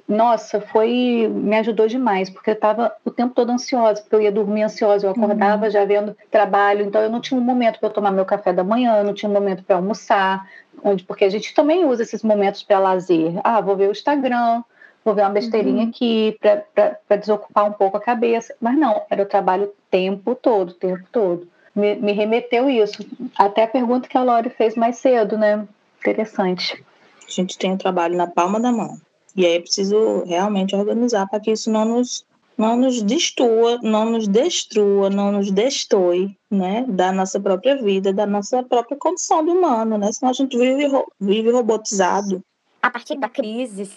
nossa, 0.07 0.61
foi 0.61 1.27
me 1.27 1.57
ajudou 1.57 1.87
demais, 1.87 2.29
porque 2.29 2.51
eu 2.51 2.53
estava 2.53 2.95
o 3.03 3.09
tempo 3.09 3.33
todo 3.33 3.49
ansiosa, 3.49 4.01
porque 4.01 4.15
eu 4.15 4.21
ia 4.21 4.31
dormir 4.31 4.61
ansiosa, 4.61 5.07
eu 5.07 5.11
acordava 5.11 5.65
uhum. 5.65 5.71
já 5.71 5.83
vendo 5.83 6.15
trabalho, 6.29 6.85
então 6.85 7.01
eu 7.01 7.09
não 7.09 7.19
tinha 7.19 7.39
um 7.39 7.43
momento 7.43 7.79
para 7.79 7.89
tomar 7.89 8.11
meu 8.11 8.25
café 8.25 8.53
da 8.53 8.63
manhã, 8.63 9.03
não 9.03 9.13
tinha 9.13 9.29
um 9.29 9.33
momento 9.33 9.63
para 9.63 9.77
almoçar, 9.77 10.47
onde 10.83 11.03
porque 11.03 11.25
a 11.25 11.29
gente 11.29 11.53
também 11.53 11.85
usa 11.85 12.03
esses 12.03 12.23
momentos 12.23 12.63
para 12.63 12.79
lazer. 12.79 13.33
Ah, 13.43 13.61
vou 13.61 13.75
ver 13.75 13.89
o 13.89 13.91
Instagram, 13.91 14.63
vou 15.03 15.13
ver 15.13 15.21
uma 15.21 15.29
besteirinha 15.29 15.83
uhum. 15.83 15.89
aqui 15.89 16.37
para 16.41 17.17
desocupar 17.17 17.65
um 17.65 17.73
pouco 17.73 17.97
a 17.97 18.01
cabeça, 18.01 18.55
mas 18.59 18.77
não, 18.77 19.01
era 19.09 19.23
o 19.23 19.27
trabalho 19.27 19.65
o 19.65 19.73
tempo 19.89 20.35
todo, 20.35 20.69
o 20.69 20.73
tempo 20.73 21.03
todo. 21.11 21.47
Me, 21.75 21.95
me 21.95 22.11
remeteu 22.13 22.69
isso. 22.69 23.05
Até 23.37 23.63
a 23.63 23.67
pergunta 23.67 24.07
que 24.07 24.17
a 24.17 24.23
Lori 24.23 24.49
fez 24.49 24.75
mais 24.75 24.97
cedo, 24.97 25.37
né? 25.37 25.67
Interessante. 25.99 26.83
A 27.27 27.31
gente 27.31 27.57
tem 27.57 27.73
o 27.73 27.77
trabalho 27.77 28.15
na 28.15 28.27
palma 28.27 28.59
da 28.59 28.71
mão. 28.71 28.97
E 29.35 29.45
aí 29.45 29.55
é 29.55 29.59
preciso 29.59 30.23
realmente 30.25 30.75
organizar 30.75 31.27
para 31.27 31.39
que 31.39 31.51
isso 31.51 31.69
não 31.69 31.83
nos, 31.83 32.25
não 32.57 32.77
nos 32.77 33.01
destrua, 33.01 33.79
não 33.81 34.11
nos 34.11 34.27
destrua, 34.27 35.09
não 35.09 35.31
nos 35.31 35.51
destoie, 35.51 36.35
né, 36.49 36.85
da 36.87 37.11
nossa 37.11 37.39
própria 37.39 37.75
vida, 37.81 38.13
da 38.13 38.25
nossa 38.25 38.63
própria 38.63 38.97
condição 38.97 39.43
de 39.43 39.51
humano, 39.51 39.97
né? 39.97 40.11
Senão 40.11 40.29
a 40.29 40.33
gente 40.33 40.57
vive, 40.57 40.87
vive 41.19 41.51
robotizado. 41.51 42.41
A 42.81 42.89
partir 42.89 43.17
da 43.17 43.27
crise, 43.27 43.91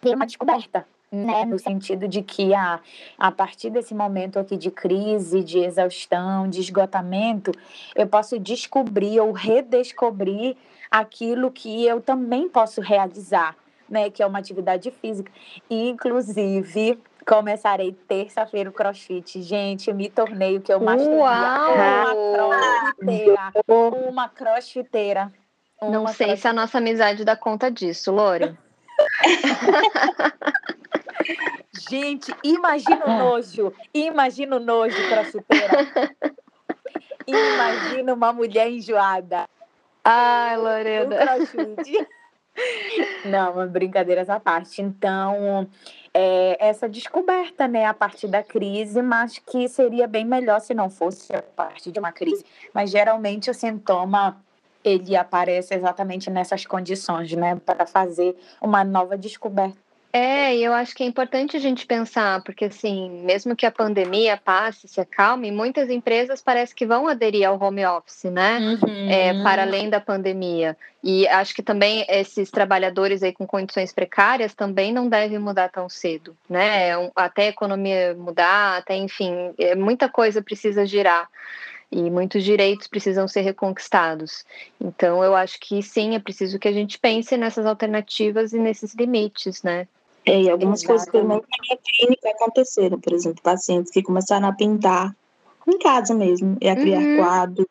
tem 0.00 0.14
uma 0.14 0.26
descoberta, 0.26 0.86
né, 1.10 1.44
no 1.44 1.58
sentido 1.58 2.08
de 2.08 2.22
que 2.22 2.54
a, 2.54 2.80
a 3.18 3.30
partir 3.30 3.70
desse 3.70 3.94
momento 3.94 4.38
aqui 4.38 4.56
de 4.56 4.70
crise, 4.70 5.42
de 5.44 5.58
exaustão, 5.58 6.48
de 6.48 6.60
esgotamento, 6.60 7.52
eu 7.94 8.06
posso 8.06 8.38
descobrir 8.38 9.20
ou 9.20 9.32
redescobrir 9.32 10.56
aquilo 10.90 11.50
que 11.50 11.86
eu 11.86 12.00
também 12.00 12.48
posso 12.48 12.80
realizar, 12.80 13.56
né, 13.88 14.10
que 14.10 14.22
é 14.22 14.26
uma 14.26 14.38
atividade 14.38 14.90
física. 14.90 15.30
Inclusive, 15.70 16.98
começarei 17.26 17.92
terça-feira 17.92 18.68
o 18.70 18.72
crossfit. 18.72 19.42
Gente, 19.42 19.92
me 19.92 20.10
tornei 20.10 20.56
o 20.56 20.60
que 20.60 20.72
eu 20.72 20.80
mais 20.80 21.00
queria. 21.02 21.16
Uma 21.16 22.14
crossfiteira. 22.94 23.52
Uma 23.68 24.28
crossfiteira. 24.28 25.32
Uma 25.80 25.90
Não 25.90 26.06
sei 26.06 26.26
crossfiteira. 26.26 26.36
se 26.36 26.48
a 26.48 26.52
nossa 26.52 26.78
amizade 26.78 27.24
dá 27.24 27.36
conta 27.36 27.70
disso, 27.70 28.12
Lore. 28.12 28.56
Gente, 31.90 32.34
imagina 32.42 33.04
o 33.06 33.18
nojo. 33.18 33.72
Imagina 33.92 34.56
o 34.56 34.60
nojo 34.60 34.96
crossfiteira. 35.08 36.12
Imagina 37.26 38.14
uma 38.14 38.32
mulher 38.32 38.70
enjoada. 38.70 39.48
Ai, 40.04 40.56
Lorena. 40.56 41.16
Não, 43.24 43.68
brincadeiras 43.68 44.28
à 44.28 44.38
parte. 44.38 44.82
Então, 44.82 45.68
é, 46.14 46.56
essa 46.60 46.88
descoberta, 46.88 47.66
né, 47.66 47.86
a 47.86 47.94
partir 47.94 48.28
da 48.28 48.42
crise, 48.42 49.00
mas 49.00 49.38
que 49.38 49.68
seria 49.68 50.06
bem 50.06 50.24
melhor 50.24 50.60
se 50.60 50.74
não 50.74 50.90
fosse 50.90 51.34
a 51.34 51.42
partir 51.42 51.90
de 51.90 51.98
uma 51.98 52.12
crise. 52.12 52.44
Mas 52.74 52.90
geralmente 52.90 53.50
o 53.50 53.54
sintoma 53.54 54.42
ele 54.84 55.14
aparece 55.14 55.74
exatamente 55.74 56.28
nessas 56.28 56.66
condições, 56.66 57.32
né, 57.32 57.56
para 57.56 57.86
fazer 57.86 58.36
uma 58.60 58.82
nova 58.84 59.16
descoberta 59.16 59.78
é, 60.12 60.54
e 60.54 60.62
eu 60.62 60.74
acho 60.74 60.94
que 60.94 61.02
é 61.02 61.06
importante 61.06 61.56
a 61.56 61.60
gente 61.60 61.86
pensar, 61.86 62.42
porque 62.42 62.66
assim, 62.66 63.22
mesmo 63.24 63.56
que 63.56 63.64
a 63.64 63.70
pandemia 63.70 64.36
passe, 64.36 64.86
se 64.86 65.00
acalme, 65.00 65.50
muitas 65.50 65.88
empresas 65.88 66.42
parece 66.42 66.74
que 66.74 66.84
vão 66.84 67.08
aderir 67.08 67.48
ao 67.48 67.58
home 67.58 67.84
office, 67.86 68.24
né? 68.24 68.58
Uhum. 68.58 69.10
É, 69.10 69.42
para 69.42 69.62
além 69.62 69.88
da 69.88 70.00
pandemia. 70.00 70.76
E 71.02 71.26
acho 71.28 71.54
que 71.54 71.62
também 71.62 72.04
esses 72.08 72.50
trabalhadores 72.50 73.22
aí 73.22 73.32
com 73.32 73.46
condições 73.46 73.90
precárias 73.90 74.54
também 74.54 74.92
não 74.92 75.08
devem 75.08 75.38
mudar 75.38 75.70
tão 75.70 75.88
cedo, 75.88 76.36
né? 76.48 76.90
É 76.90 77.10
até 77.16 77.46
a 77.46 77.48
economia 77.48 78.14
mudar, 78.14 78.76
até 78.76 78.94
enfim, 78.94 79.54
é, 79.58 79.74
muita 79.74 80.10
coisa 80.10 80.42
precisa 80.42 80.84
girar 80.84 81.26
e 81.90 82.10
muitos 82.10 82.44
direitos 82.44 82.86
precisam 82.86 83.26
ser 83.26 83.42
reconquistados. 83.42 84.44
Então, 84.80 85.22
eu 85.24 85.34
acho 85.34 85.58
que 85.60 85.82
sim, 85.82 86.14
é 86.14 86.18
preciso 86.18 86.58
que 86.58 86.68
a 86.68 86.72
gente 86.72 86.98
pense 86.98 87.36
nessas 87.36 87.66
alternativas 87.66 88.52
e 88.52 88.58
nesses 88.58 88.94
limites, 88.94 89.62
né? 89.62 89.86
É, 90.24 90.42
e 90.42 90.50
algumas 90.50 90.84
coisas 90.84 91.06
também 91.06 91.38
na 91.38 91.58
minha 91.60 91.78
clínica 91.82 92.30
aconteceram, 92.30 93.00
por 93.00 93.12
exemplo, 93.12 93.42
pacientes 93.42 93.90
que 93.90 94.02
começaram 94.02 94.46
a 94.46 94.52
pintar 94.52 95.14
em 95.66 95.78
casa 95.78 96.14
mesmo, 96.14 96.56
e 96.60 96.68
a 96.68 96.76
criar 96.76 97.00
uhum. 97.00 97.16
quadros. 97.16 97.66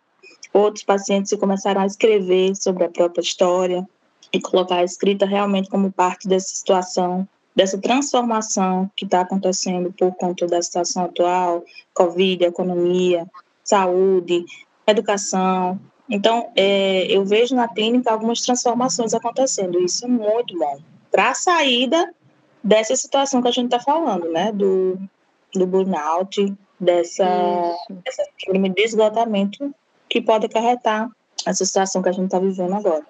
Outros 0.53 0.83
pacientes 0.83 1.31
que 1.31 1.37
começaram 1.37 1.81
a 1.81 1.85
escrever 1.85 2.55
sobre 2.55 2.83
a 2.83 2.89
própria 2.89 3.21
história 3.21 3.87
e 4.33 4.41
colocar 4.41 4.77
a 4.77 4.83
escrita 4.83 5.25
realmente 5.25 5.69
como 5.69 5.91
parte 5.91 6.27
dessa 6.27 6.49
situação, 6.49 7.27
dessa 7.55 7.77
transformação 7.77 8.89
que 8.95 9.05
está 9.05 9.21
acontecendo 9.21 9.93
por 9.93 10.13
conta 10.15 10.47
da 10.47 10.61
situação 10.61 11.05
atual, 11.05 11.63
Covid, 11.93 12.43
economia, 12.43 13.25
saúde, 13.63 14.43
educação. 14.85 15.79
Então, 16.09 16.51
é, 16.55 17.05
eu 17.09 17.23
vejo 17.23 17.55
na 17.55 17.69
clínica 17.69 18.11
algumas 18.11 18.41
transformações 18.41 19.13
acontecendo, 19.13 19.79
isso 19.79 20.03
é 20.03 20.07
muito 20.09 20.57
bom. 20.57 20.79
Para 21.09 21.29
a 21.29 21.33
saída 21.33 22.13
dessa 22.63 22.95
situação 22.95 23.41
que 23.41 23.47
a 23.47 23.51
gente 23.51 23.65
está 23.65 23.79
falando, 23.79 24.29
né? 24.31 24.51
Do, 24.51 24.97
do 25.53 25.65
burnout, 25.65 26.53
dessa, 26.79 27.25
dessa 27.89 28.23
de 28.45 28.81
esgotamento 28.81 29.73
que 30.09 30.21
pode 30.21 30.47
acarretar 30.47 31.09
essa 31.45 31.63
situação 31.65 32.01
que 32.01 32.09
a 32.09 32.11
gente 32.11 32.25
está 32.25 32.39
vivendo 32.39 32.73
agora. 32.75 33.05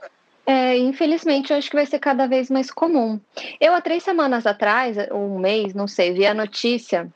É, 0.46 0.78
infelizmente, 0.78 1.52
eu 1.52 1.58
acho 1.58 1.70
que 1.70 1.76
vai 1.76 1.86
ser 1.86 2.00
cada 2.00 2.28
vez 2.28 2.50
mais 2.50 2.72
comum. 2.72 3.20
Eu, 3.60 3.74
há 3.74 3.82
três 3.82 4.04
semanas 4.04 4.46
atrás, 4.46 4.98
um 5.12 5.40
mês, 5.40 5.74
não 5.74 5.88
sei, 5.88 6.14
vi 6.14 6.26
a 6.26 6.34
notícia. 6.34 7.10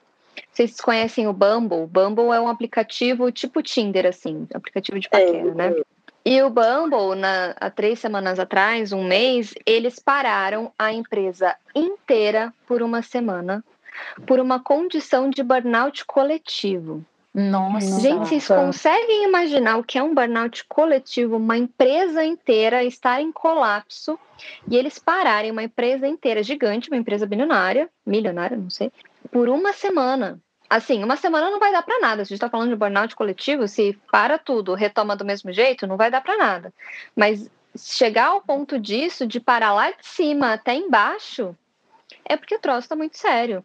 Vocês 0.51 0.79
conhecem 0.79 1.27
o 1.27 1.33
Bumble? 1.33 1.87
Bumble 1.87 2.31
é 2.31 2.39
um 2.39 2.47
aplicativo 2.47 3.31
tipo 3.31 3.61
Tinder, 3.61 4.05
assim, 4.05 4.47
aplicativo 4.53 4.99
de 4.99 5.09
paquera, 5.09 5.49
é, 5.49 5.53
né? 5.53 5.67
É. 5.69 5.94
E 6.25 6.41
o 6.41 6.49
Bumble, 6.49 7.15
na, 7.15 7.55
há 7.59 7.69
três 7.69 7.99
semanas 7.99 8.39
atrás, 8.39 8.91
um 8.91 9.03
mês, 9.03 9.53
eles 9.63 9.99
pararam 9.99 10.71
a 10.77 10.91
empresa 10.91 11.55
inteira 11.75 12.51
por 12.67 12.81
uma 12.81 13.03
semana 13.03 13.63
por 14.25 14.39
uma 14.39 14.59
condição 14.59 15.29
de 15.29 15.43
burnout 15.43 16.05
coletivo. 16.05 17.05
Nossa. 17.33 17.99
Gente, 17.99 18.29
vocês 18.29 18.47
conseguem 18.47 19.25
imaginar 19.25 19.77
o 19.77 19.83
que 19.83 19.97
é 19.97 20.03
um 20.03 20.15
burnout 20.15 20.63
coletivo? 20.69 21.35
Uma 21.35 21.57
empresa 21.57 22.23
inteira 22.23 22.83
estar 22.83 23.21
em 23.21 23.31
colapso 23.31 24.17
e 24.69 24.77
eles 24.77 24.97
pararem 24.97 25.51
uma 25.51 25.63
empresa 25.63 26.07
inteira 26.07 26.41
gigante, 26.41 26.89
uma 26.89 26.97
empresa 26.97 27.25
bilionária, 27.25 27.89
milionária, 28.05 28.55
não 28.55 28.69
sei, 28.69 28.89
por 29.31 29.49
uma 29.49 29.73
semana 29.73 30.39
assim, 30.69 31.03
uma 31.03 31.15
semana 31.15 31.49
não 31.49 31.59
vai 31.59 31.71
dar 31.71 31.83
para 31.83 31.99
nada. 31.99 32.23
Se 32.23 32.29
a 32.29 32.33
gente 32.33 32.37
está 32.37 32.49
falando 32.49 32.69
de 32.69 32.75
burnout 32.75 33.15
coletivo, 33.15 33.67
se 33.67 33.97
para 34.11 34.37
tudo, 34.37 34.73
retoma 34.73 35.15
do 35.15 35.25
mesmo 35.25 35.51
jeito, 35.51 35.87
não 35.87 35.97
vai 35.97 36.09
dar 36.09 36.21
para 36.21 36.37
nada. 36.37 36.73
Mas 37.15 37.49
chegar 37.77 38.27
ao 38.27 38.41
ponto 38.41 38.79
disso, 38.79 39.27
de 39.27 39.39
parar 39.39 39.73
lá 39.73 39.91
de 39.91 39.97
cima 40.01 40.53
até 40.53 40.73
embaixo, 40.73 41.55
é 42.23 42.35
porque 42.37 42.55
o 42.55 42.59
troço 42.59 42.81
está 42.81 42.95
muito 42.95 43.17
sério. 43.17 43.63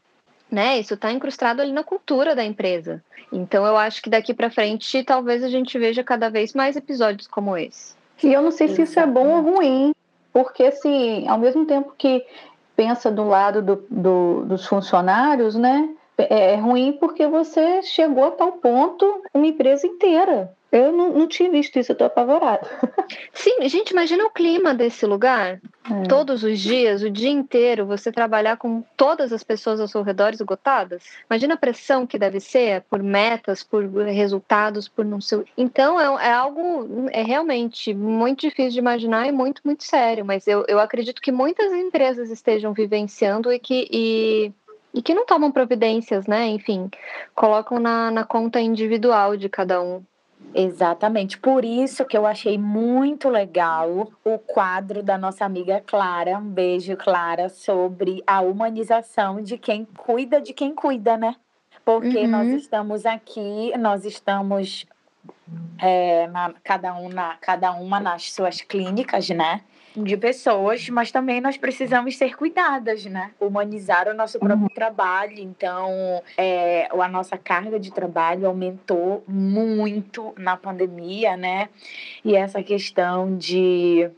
Né? 0.51 0.81
Isso 0.81 0.95
está 0.95 1.13
incrustado 1.13 1.63
ali 1.63 1.73
na 1.73 1.85
cultura 1.85 2.35
da 2.35 2.45
empresa. 2.45 3.03
Então 3.33 3.65
eu 3.65 3.77
acho 3.77 4.03
que 4.03 4.11
daqui 4.11 4.35
para 4.35 4.51
frente 4.51 5.05
talvez 5.05 5.45
a 5.45 5.49
gente 5.49 5.79
veja 5.79 6.03
cada 6.03 6.29
vez 6.29 6.53
mais 6.53 6.75
episódios 6.77 7.29
como 7.29 7.57
esse. 7.57 7.95
E 8.23 8.33
eu 8.33 8.43
não 8.43 8.51
sei 8.51 8.69
se 8.69 8.83
isso 8.83 8.99
é 8.99 9.07
bom 9.07 9.29
ou 9.29 9.55
ruim, 9.55 9.95
porque 10.33 10.65
assim, 10.65 11.27
ao 11.29 11.39
mesmo 11.39 11.65
tempo 11.65 11.95
que 11.97 12.27
pensa 12.75 13.11
do 13.11 13.29
lado 13.29 13.63
do, 13.63 13.87
do, 13.89 14.45
dos 14.45 14.67
funcionários, 14.67 15.55
né? 15.55 15.89
É 16.29 16.57
ruim 16.57 16.97
porque 16.99 17.27
você 17.27 17.83
chegou 17.83 18.25
a 18.25 18.31
tal 18.31 18.53
ponto 18.53 19.23
uma 19.33 19.47
empresa 19.47 19.87
inteira. 19.87 20.55
Eu 20.73 20.93
não, 20.93 21.13
não 21.13 21.27
tinha 21.27 21.51
visto 21.51 21.79
isso, 21.79 21.91
eu 21.91 21.97
tô 21.97 22.05
apavorada. 22.05 22.65
Sim, 23.33 23.69
gente, 23.69 23.91
imagina 23.91 24.25
o 24.25 24.31
clima 24.31 24.73
desse 24.73 25.05
lugar. 25.05 25.61
É. 25.91 26.03
Todos 26.09 26.45
os 26.45 26.61
dias, 26.61 27.03
o 27.03 27.11
dia 27.11 27.31
inteiro, 27.31 27.85
você 27.85 28.13
trabalhar 28.13 28.57
com 28.57 28.85
todas 28.97 29.33
as 29.33 29.43
pessoas 29.43 29.81
ao 29.81 29.89
seu 29.89 30.03
redor 30.03 30.33
esgotadas. 30.33 31.03
Imagina 31.29 31.55
a 31.55 31.57
pressão 31.57 32.07
que 32.07 32.19
deve 32.19 32.39
ser 32.39 32.83
por 32.83 33.03
metas, 33.03 33.65
por 33.65 33.85
resultados, 34.05 34.87
por 34.87 35.05
não 35.05 35.21
sei. 35.21 35.43
Então, 35.59 35.99
é, 35.99 36.29
é 36.29 36.33
algo, 36.33 37.09
é 37.11 37.23
realmente 37.23 37.93
muito 37.93 38.43
difícil 38.43 38.73
de 38.73 38.79
imaginar 38.79 39.27
e 39.27 39.33
muito, 39.33 39.63
muito 39.65 39.83
sério. 39.83 40.25
Mas 40.25 40.47
eu, 40.47 40.65
eu 40.69 40.79
acredito 40.79 41.21
que 41.21 41.33
muitas 41.33 41.73
empresas 41.73 42.31
estejam 42.31 42.73
vivenciando 42.73 43.53
e 43.53 43.59
que. 43.59 43.89
E 43.91 44.53
e 44.93 45.01
que 45.03 45.15
não 45.15 45.25
tomam 45.25 45.53
providências, 45.53 46.27
né? 46.27 46.49
Enfim, 46.49 46.91
colocam 47.35 47.79
na, 47.79 48.11
na 48.11 48.25
conta 48.25 48.61
individual 48.61 49.37
de 49.37 49.49
cada 49.49 49.81
um. 49.81 50.03
Exatamente. 50.55 51.39
Por 51.39 51.65
isso 51.65 52.05
que 52.05 52.17
eu 52.17 52.27
achei 52.27 52.59
muito 52.59 53.29
legal 53.29 54.11
o 54.25 54.39
quadro 54.39 55.03
da 55.03 55.17
nossa 55.17 55.45
amiga 55.45 55.83
Clara, 55.87 56.39
um 56.39 56.51
beijo, 56.51 56.97
Clara, 56.97 57.49
sobre 57.49 58.23
a 58.27 58.41
humanização 58.41 59.43
de 59.43 59.57
quem 59.57 59.85
cuida 59.85 60.41
de 60.41 60.53
quem 60.53 60.75
cuida, 60.75 61.17
né? 61.17 61.37
Porque 61.85 62.19
uhum. 62.19 62.29
nós 62.29 62.49
estamos 62.49 63.07
aqui, 63.07 63.73
nós 63.79 64.05
estamos 64.05 64.87
é, 65.79 66.27
na, 66.29 66.53
cada, 66.65 66.95
um 66.95 67.09
na, 67.09 67.37
cada 67.37 67.73
uma 67.73 68.01
nas 68.01 68.33
suas 68.33 68.61
clínicas, 68.61 69.29
né? 69.31 69.63
De 69.97 70.17
pessoas, 70.17 70.89
mas 70.89 71.11
também 71.11 71.41
nós 71.41 71.57
precisamos 71.57 72.17
ser 72.17 72.37
cuidadas, 72.37 73.05
né? 73.07 73.33
Humanizar 73.41 74.09
o 74.09 74.15
nosso 74.15 74.39
próprio 74.39 74.63
uhum. 74.63 74.69
trabalho. 74.69 75.39
Então, 75.39 76.23
é, 76.37 76.89
a 76.91 77.09
nossa 77.09 77.37
carga 77.37 77.79
de 77.79 77.93
trabalho 77.93 78.47
aumentou 78.47 79.25
muito 79.27 80.33
na 80.37 80.57
pandemia, 80.57 81.37
né? 81.37 81.69
E 82.25 82.37
essa 82.37 82.63
questão 82.63 83.37
de 83.37 84.11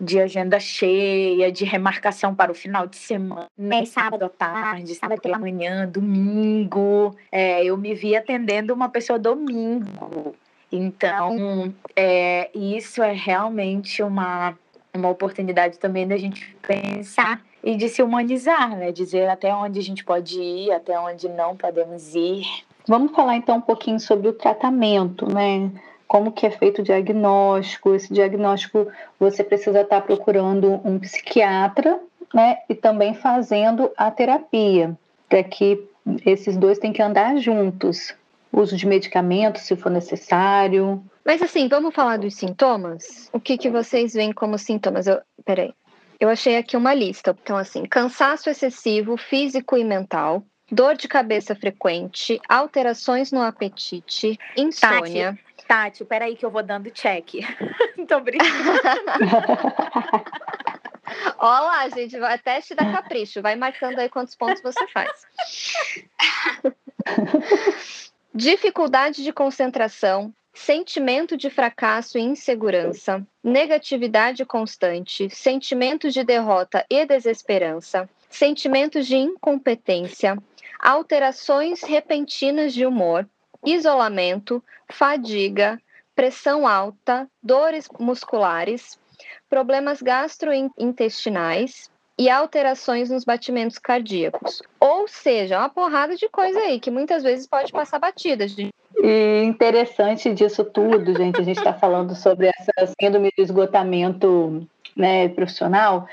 de 0.00 0.20
agenda 0.20 0.60
cheia, 0.60 1.50
de 1.50 1.64
remarcação 1.64 2.32
para 2.32 2.52
o 2.52 2.54
final 2.54 2.86
de 2.86 2.96
semana, 2.96 3.48
né? 3.58 3.84
sábado 3.84 4.24
à 4.24 4.28
tarde, 4.28 4.94
sábado 4.94 5.20
pela 5.20 5.38
manhã, 5.38 5.88
domingo. 5.88 7.16
É, 7.32 7.64
eu 7.64 7.76
me 7.76 7.94
vi 7.94 8.14
atendendo 8.14 8.72
uma 8.72 8.88
pessoa 8.88 9.18
domingo. 9.18 10.36
Então, 10.70 11.74
é, 11.96 12.48
isso 12.54 13.02
é 13.02 13.12
realmente 13.12 14.02
uma 14.02 14.56
uma 14.94 15.08
oportunidade 15.08 15.78
também 15.78 16.06
da 16.06 16.16
gente 16.16 16.56
pensar 16.62 17.40
e 17.62 17.76
de 17.76 17.88
se 17.88 18.02
humanizar, 18.02 18.76
né? 18.76 18.92
Dizer 18.92 19.28
até 19.28 19.54
onde 19.54 19.78
a 19.78 19.82
gente 19.82 20.04
pode 20.04 20.40
ir, 20.40 20.72
até 20.72 20.98
onde 20.98 21.28
não 21.28 21.56
podemos 21.56 22.14
ir. 22.14 22.44
Vamos 22.86 23.12
falar 23.12 23.36
então 23.36 23.56
um 23.56 23.60
pouquinho 23.60 24.00
sobre 24.00 24.28
o 24.28 24.32
tratamento, 24.32 25.26
né? 25.32 25.70
Como 26.06 26.32
que 26.32 26.46
é 26.46 26.50
feito 26.50 26.80
o 26.80 26.84
diagnóstico? 26.84 27.94
Esse 27.94 28.12
diagnóstico 28.12 28.88
você 29.20 29.44
precisa 29.44 29.82
estar 29.82 30.00
procurando 30.00 30.80
um 30.84 30.98
psiquiatra, 30.98 32.00
né? 32.32 32.58
E 32.68 32.74
também 32.74 33.12
fazendo 33.14 33.90
a 33.96 34.10
terapia, 34.10 34.96
para 35.28 35.42
que 35.42 35.86
esses 36.24 36.56
dois 36.56 36.78
têm 36.78 36.92
que 36.92 37.02
andar 37.02 37.36
juntos. 37.36 38.14
Uso 38.52 38.76
de 38.76 38.86
medicamentos, 38.86 39.62
se 39.62 39.76
for 39.76 39.90
necessário, 39.90 41.04
mas 41.28 41.42
assim, 41.42 41.68
vamos 41.68 41.94
falar 41.94 42.16
dos 42.16 42.36
sintomas? 42.36 43.28
O 43.34 43.38
que, 43.38 43.58
que 43.58 43.68
vocês 43.68 44.14
veem 44.14 44.32
como 44.32 44.56
sintomas? 44.56 45.06
Eu, 45.06 45.20
peraí. 45.44 45.74
Eu 46.18 46.30
achei 46.30 46.56
aqui 46.56 46.74
uma 46.74 46.94
lista. 46.94 47.36
Então, 47.42 47.58
assim, 47.58 47.84
cansaço 47.84 48.48
excessivo, 48.48 49.14
físico 49.18 49.76
e 49.76 49.84
mental, 49.84 50.42
dor 50.72 50.96
de 50.96 51.06
cabeça 51.06 51.54
frequente, 51.54 52.40
alterações 52.48 53.30
no 53.30 53.42
apetite, 53.42 54.38
insônia. 54.56 55.38
Tati, 55.66 55.68
Tati 55.68 56.04
peraí 56.06 56.34
que 56.34 56.46
eu 56.46 56.50
vou 56.50 56.62
dando 56.62 56.90
check. 56.90 57.44
Tô 58.08 58.20
brincando. 58.20 58.48
Olá, 61.38 61.90
gente, 61.90 62.18
vai 62.18 62.38
teste 62.38 62.74
da 62.74 62.90
capricho. 62.90 63.42
Vai 63.42 63.54
marcando 63.54 63.98
aí 63.98 64.08
quantos 64.08 64.34
pontos 64.34 64.62
você 64.62 64.88
faz. 64.88 65.26
Dificuldade 68.34 69.24
de 69.24 69.32
concentração, 69.32 70.32
sentimento 70.52 71.36
de 71.36 71.48
fracasso 71.48 72.18
e 72.18 72.20
insegurança, 72.20 73.26
negatividade 73.42 74.44
constante, 74.44 75.30
sentimentos 75.30 76.12
de 76.12 76.22
derrota 76.22 76.84
e 76.90 77.06
desesperança, 77.06 78.08
sentimentos 78.28 79.06
de 79.06 79.16
incompetência, 79.16 80.36
alterações 80.78 81.82
repentinas 81.82 82.74
de 82.74 82.84
humor, 82.84 83.26
isolamento, 83.64 84.62
fadiga, 84.90 85.80
pressão 86.14 86.68
alta, 86.68 87.26
dores 87.42 87.88
musculares, 87.98 88.98
problemas 89.48 90.02
gastrointestinais 90.02 91.90
e 92.18 92.28
alterações 92.28 93.08
nos 93.08 93.24
batimentos 93.24 93.78
cardíacos. 93.78 94.60
Ou 94.80 95.06
seja, 95.06 95.58
uma 95.58 95.68
porrada 95.68 96.16
de 96.16 96.28
coisa 96.28 96.58
aí 96.58 96.80
que 96.80 96.90
muitas 96.90 97.22
vezes 97.22 97.46
pode 97.46 97.70
passar 97.70 98.00
batida. 98.00 98.44
E 98.96 99.42
interessante 99.44 100.34
disso 100.34 100.64
tudo, 100.64 101.16
gente, 101.16 101.40
a 101.40 101.44
gente 101.44 101.58
está 101.58 101.72
falando 101.72 102.16
sobre 102.16 102.48
essa 102.48 102.92
síndrome 103.00 103.32
do 103.36 103.42
esgotamento 103.42 104.66
né, 104.96 105.28
profissional, 105.28 106.08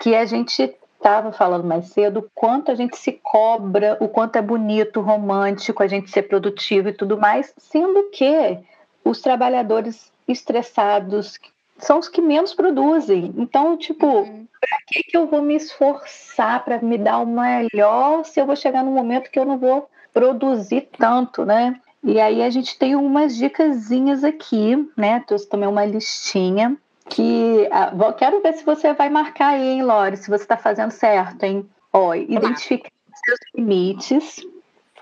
que 0.00 0.16
a 0.16 0.24
gente 0.24 0.74
estava 0.96 1.32
falando 1.32 1.64
mais 1.64 1.88
cedo, 1.88 2.30
quanto 2.34 2.70
a 2.70 2.74
gente 2.74 2.96
se 2.96 3.12
cobra, 3.22 3.98
o 4.00 4.08
quanto 4.08 4.36
é 4.36 4.42
bonito, 4.42 5.00
romântico, 5.00 5.82
a 5.82 5.86
gente 5.86 6.10
ser 6.10 6.22
produtivo 6.22 6.88
e 6.88 6.92
tudo 6.92 7.18
mais, 7.18 7.52
sendo 7.58 8.04
que 8.10 8.58
os 9.04 9.20
trabalhadores 9.20 10.10
estressados 10.28 11.36
são 11.82 11.98
os 11.98 12.08
que 12.08 12.22
menos 12.22 12.54
produzem. 12.54 13.34
Então, 13.36 13.76
tipo, 13.76 14.06
uhum. 14.06 14.46
para 14.60 14.78
que, 14.86 15.02
que 15.02 15.16
eu 15.16 15.26
vou 15.26 15.42
me 15.42 15.56
esforçar 15.56 16.64
para 16.64 16.80
me 16.80 16.96
dar 16.96 17.18
o 17.18 17.26
melhor 17.26 18.24
se 18.24 18.40
eu 18.40 18.46
vou 18.46 18.56
chegar 18.56 18.84
num 18.84 18.92
momento 18.92 19.30
que 19.30 19.38
eu 19.38 19.44
não 19.44 19.58
vou 19.58 19.88
produzir 20.12 20.88
tanto, 20.96 21.44
né? 21.44 21.80
E 22.04 22.20
aí 22.20 22.42
a 22.42 22.50
gente 22.50 22.78
tem 22.78 22.96
umas 22.96 23.36
dicasinhas 23.36 24.24
aqui, 24.24 24.88
né? 24.96 25.20
Trouxe 25.26 25.48
também 25.48 25.68
uma 25.68 25.84
listinha 25.84 26.76
que 27.08 27.68
ah, 27.70 27.92
quero 28.16 28.40
ver 28.40 28.54
se 28.54 28.64
você 28.64 28.92
vai 28.92 29.10
marcar 29.10 29.54
aí, 29.54 29.68
hein, 29.68 29.82
Lore, 29.82 30.16
se 30.16 30.30
você 30.30 30.44
está 30.44 30.56
fazendo 30.56 30.90
certo, 30.90 31.42
hein? 31.44 31.68
Ó, 31.92 32.14
identificar 32.14 32.90
seus 33.24 33.38
limites, 33.54 34.38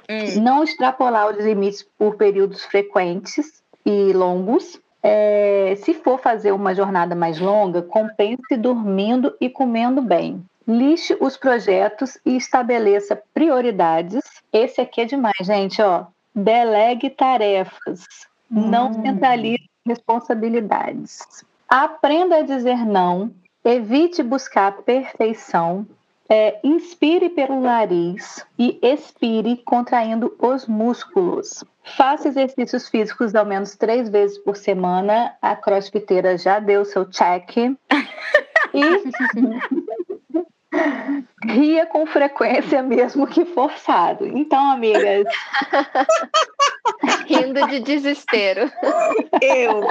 hum. 0.09 0.43
não 0.43 0.65
extrapolar 0.65 1.31
os 1.31 1.45
limites 1.45 1.83
por 1.99 2.17
períodos 2.17 2.65
frequentes 2.65 3.63
e 3.85 4.13
longos. 4.13 4.81
É, 5.03 5.75
se 5.83 5.95
for 5.95 6.21
fazer 6.21 6.53
uma 6.53 6.75
jornada 6.75 7.15
mais 7.15 7.39
longa, 7.39 7.83
compense 7.83 8.57
dormindo 8.57 9.35
e 9.41 9.49
comendo 9.49 10.03
bem. 10.03 10.45
Lixe 10.67 11.17
os 11.21 11.37
projetos 11.37 12.19
e 12.25 12.37
estabeleça 12.37 13.21
prioridades. 13.35 14.23
Esse 14.53 14.81
aqui 14.81 15.01
é 15.01 15.05
demais, 15.05 15.35
gente, 15.43 15.81
ó. 15.81 16.05
Delegue 16.35 17.11
tarefas. 17.11 18.05
Hum. 18.51 18.69
Não 18.69 18.93
centralize 18.93 19.69
responsabilidades. 19.87 21.45
Aprenda 21.69 22.37
a 22.37 22.43
dizer 22.43 22.85
não, 22.85 23.31
evite 23.65 24.23
buscar 24.23 24.73
perfeição, 24.83 25.87
é, 26.31 26.61
inspire 26.63 27.29
pelo 27.31 27.61
nariz 27.61 28.47
e 28.57 28.79
expire 28.81 29.57
contraindo 29.65 30.33
os 30.39 30.69
músculos. 30.69 31.65
Faça 31.97 32.29
exercícios 32.29 32.89
físicos 32.89 33.35
ao 33.35 33.45
menos 33.45 33.75
três 33.75 34.09
vezes 34.09 34.39
por 34.39 34.57
semana. 34.57 35.35
A 35.43 35.57
crossfiteira 35.57 36.39
já 36.39 36.61
deu 36.61 36.85
seu 36.85 37.05
check. 37.11 37.57
E 37.57 37.77
ria 41.45 41.85
com 41.87 42.07
frequência 42.07 42.81
mesmo 42.81 43.27
que 43.27 43.45
forçado. 43.45 44.25
Então, 44.25 44.71
amigas. 44.71 45.27
Rindo 47.27 47.67
de 47.67 47.81
desespero. 47.81 48.71
Eu. 49.41 49.83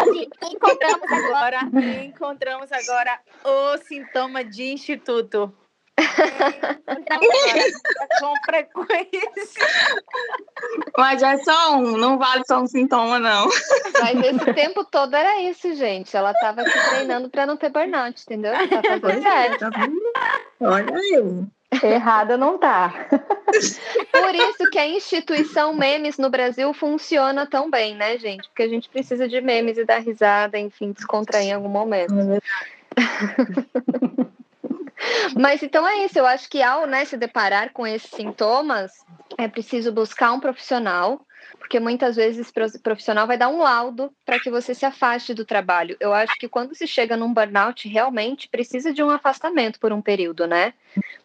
Encontramos 0.50 1.12
agora, 1.12 1.60
encontramos 2.06 2.72
agora 2.72 3.20
o 3.44 3.78
sintoma 3.80 4.44
de 4.44 4.72
instituto. 4.72 5.54
com 8.20 8.36
frequência. 8.46 9.68
Mas 10.98 11.24
é 11.24 11.38
só 11.38 11.78
um, 11.78 11.98
não 11.98 12.18
vale 12.18 12.44
só 12.46 12.62
um 12.62 12.68
sintoma, 12.68 13.20
não. 13.20 13.50
Mas 14.00 14.24
esse 14.24 14.54
tempo 14.54 14.86
todo 14.86 15.16
era 15.16 15.42
isso, 15.42 15.74
gente. 15.76 16.16
Ela 16.16 16.32
estava 16.32 16.62
aqui 16.62 16.90
treinando 16.90 17.30
para 17.30 17.46
não 17.46 17.58
ter 17.58 17.70
burnout, 17.70 18.22
entendeu? 18.24 18.54
Tá 18.54 18.82
fazendo 19.00 19.22
certo. 19.22 19.66
Olha 20.62 20.94
eu. 21.14 21.46
Errada 21.84 22.36
não 22.36 22.58
tá. 22.58 22.92
Por 24.12 24.36
isso 24.36 24.70
que 24.72 24.80
a 24.80 24.88
instituição 24.88 25.74
memes 25.74 26.18
no 26.18 26.30
Brasil 26.30 26.74
funciona 26.74 27.46
tão 27.46 27.70
bem, 27.70 27.96
né, 27.96 28.18
gente? 28.18 28.48
Porque 28.50 28.64
a 28.64 28.68
gente 28.68 28.90
precisa 28.90 29.28
de 29.28 29.40
memes 29.40 29.78
e 29.78 29.86
dar 29.86 30.00
risada, 30.00 30.58
enfim, 30.58 30.92
descontrair 30.92 31.50
em 31.50 31.54
algum 31.54 31.70
momento. 31.70 32.14
Mas 35.38 35.64
então 35.64 35.88
é 35.88 36.06
isso, 36.06 36.18
eu 36.18 36.26
acho 36.26 36.50
que 36.50 36.62
ao 36.62 36.86
né, 36.86 37.06
se 37.06 37.18
deparar 37.18 37.72
com 37.72 37.86
esses 37.86 38.10
sintomas, 38.10 38.92
é 39.38 39.48
preciso 39.48 39.92
buscar 39.92 40.32
um 40.32 40.40
profissional, 40.40 41.26
porque 41.58 41.80
muitas 41.80 42.16
vezes 42.16 42.50
o 42.50 42.82
profissional 42.82 43.26
vai 43.26 43.38
dar 43.38 43.48
um 43.48 43.60
laudo 43.60 44.12
para 44.26 44.40
que 44.40 44.50
você 44.50 44.74
se 44.74 44.86
afaste 44.86 45.34
do 45.34 45.46
trabalho. 45.46 45.96
Eu 46.00 46.14
acho 46.14 46.34
que 46.36 46.48
quando 46.48 46.76
se 46.76 46.88
chega 46.88 47.16
num 47.16 47.34
burnout, 47.34 47.88
realmente 47.88 48.50
precisa 48.50 48.94
de 48.94 49.04
um 49.04 49.10
afastamento 49.10 49.80
por 49.80 49.92
um 49.92 50.02
período, 50.02 50.48
né? 50.48 50.74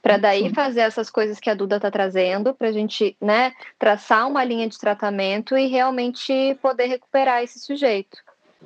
Para 0.02 0.16
daí 0.16 0.52
fazer 0.52 0.80
essas 0.80 1.10
coisas 1.10 1.40
que 1.40 1.50
a 1.50 1.54
Duda 1.54 1.76
está 1.76 1.90
trazendo, 1.90 2.54
para 2.54 2.68
a 2.68 2.72
gente 2.72 3.16
né, 3.20 3.52
traçar 3.78 4.28
uma 4.28 4.44
linha 4.44 4.68
de 4.68 4.78
tratamento 4.78 5.56
e 5.56 5.66
realmente 5.66 6.56
poder 6.60 6.86
recuperar 6.86 7.42
esse 7.42 7.58
sujeito. 7.58 8.18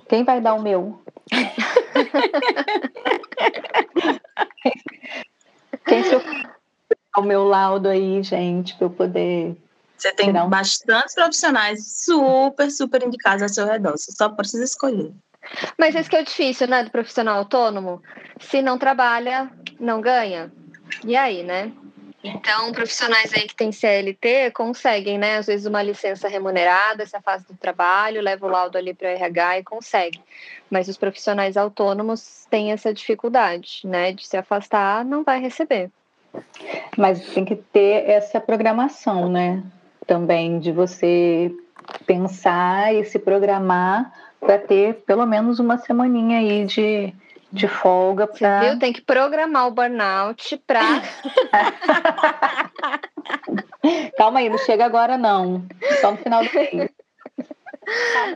Quem 0.09 0.25
vai 0.25 0.41
dar 0.41 0.55
o 0.55 0.63
meu? 0.63 1.03
Quem 5.87 6.03
se 6.05 6.15
o 7.17 7.23
meu 7.23 7.45
laudo 7.45 7.89
aí, 7.89 8.23
gente, 8.23 8.77
para 8.77 8.87
eu 8.87 8.91
poder. 8.91 9.57
Você 9.97 10.13
tem 10.13 10.31
um... 10.31 10.49
bastantes 10.49 11.15
profissionais 11.15 12.05
super, 12.05 12.71
super 12.71 13.03
indicados 13.03 13.43
ao 13.43 13.49
seu 13.49 13.67
redor. 13.67 13.93
Você 13.93 14.13
só 14.13 14.29
precisa 14.29 14.65
escolher. 14.65 15.13
Mas 15.77 15.95
isso 15.95 16.09
que 16.09 16.17
é 16.17 16.21
o 16.21 16.25
difícil, 16.25 16.69
né, 16.69 16.85
do 16.85 16.91
profissional 16.91 17.39
autônomo. 17.39 18.03
Se 18.41 18.63
não 18.63 18.79
trabalha, 18.79 19.51
não 19.81 20.01
ganha. 20.01 20.53
E 21.05 21.17
aí, 21.17 21.43
né? 21.43 21.73
Então, 22.23 22.73
profissionais 22.73 23.33
aí 23.33 23.47
que 23.47 23.55
têm 23.55 23.71
CLT 23.71 24.51
conseguem, 24.51 25.17
né? 25.19 25.37
Às 25.37 25.47
vezes, 25.47 25.67
uma 25.67 25.83
licença 25.83 26.29
remunerada, 26.29 27.07
se 27.07 27.17
afasta 27.17 27.53
do 27.53 27.59
trabalho, 27.59 28.21
leva 28.21 28.45
o 28.45 28.51
laudo 28.51 28.77
ali 28.77 28.93
para 28.93 29.09
o 29.09 29.11
RH 29.11 29.59
e 29.59 29.63
consegue. 29.63 30.21
Mas 30.69 30.89
os 30.89 30.97
profissionais 30.97 31.57
autônomos 31.57 32.45
têm 32.51 32.73
essa 32.73 32.93
dificuldade, 32.93 33.81
né? 33.85 34.13
De 34.13 34.27
se 34.27 34.37
afastar, 34.37 35.05
não 35.05 35.23
vai 35.23 35.41
receber. 35.41 35.91
Mas 36.97 37.25
tem 37.33 37.45
que 37.45 37.55
ter 37.55 38.09
essa 38.11 38.41
programação, 38.41 39.31
né? 39.31 39.63
Também 40.07 40.59
de 40.59 40.73
você 40.73 41.53
pensar 42.05 42.95
e 42.95 43.05
se 43.05 43.19
programar 43.19 44.13
para 44.41 44.59
ter 44.59 44.95
pelo 45.07 45.25
menos 45.25 45.59
uma 45.59 45.79
semaninha 45.79 46.39
aí 46.39 46.65
de 46.65 47.15
de 47.53 47.67
folga 47.67 48.27
para. 48.27 48.61
Viu? 48.61 48.79
Tem 48.79 48.93
que 48.93 49.01
programar 49.01 49.67
o 49.67 49.71
burnout 49.71 50.59
para. 50.67 50.81
Calma 54.17 54.41
aí, 54.41 54.49
não 54.49 54.59
chega 54.59 54.85
agora 54.85 55.17
não. 55.17 55.65
Só 56.01 56.11
no 56.11 56.17
final 56.19 56.45
do 56.45 56.53
mês. 56.53 56.91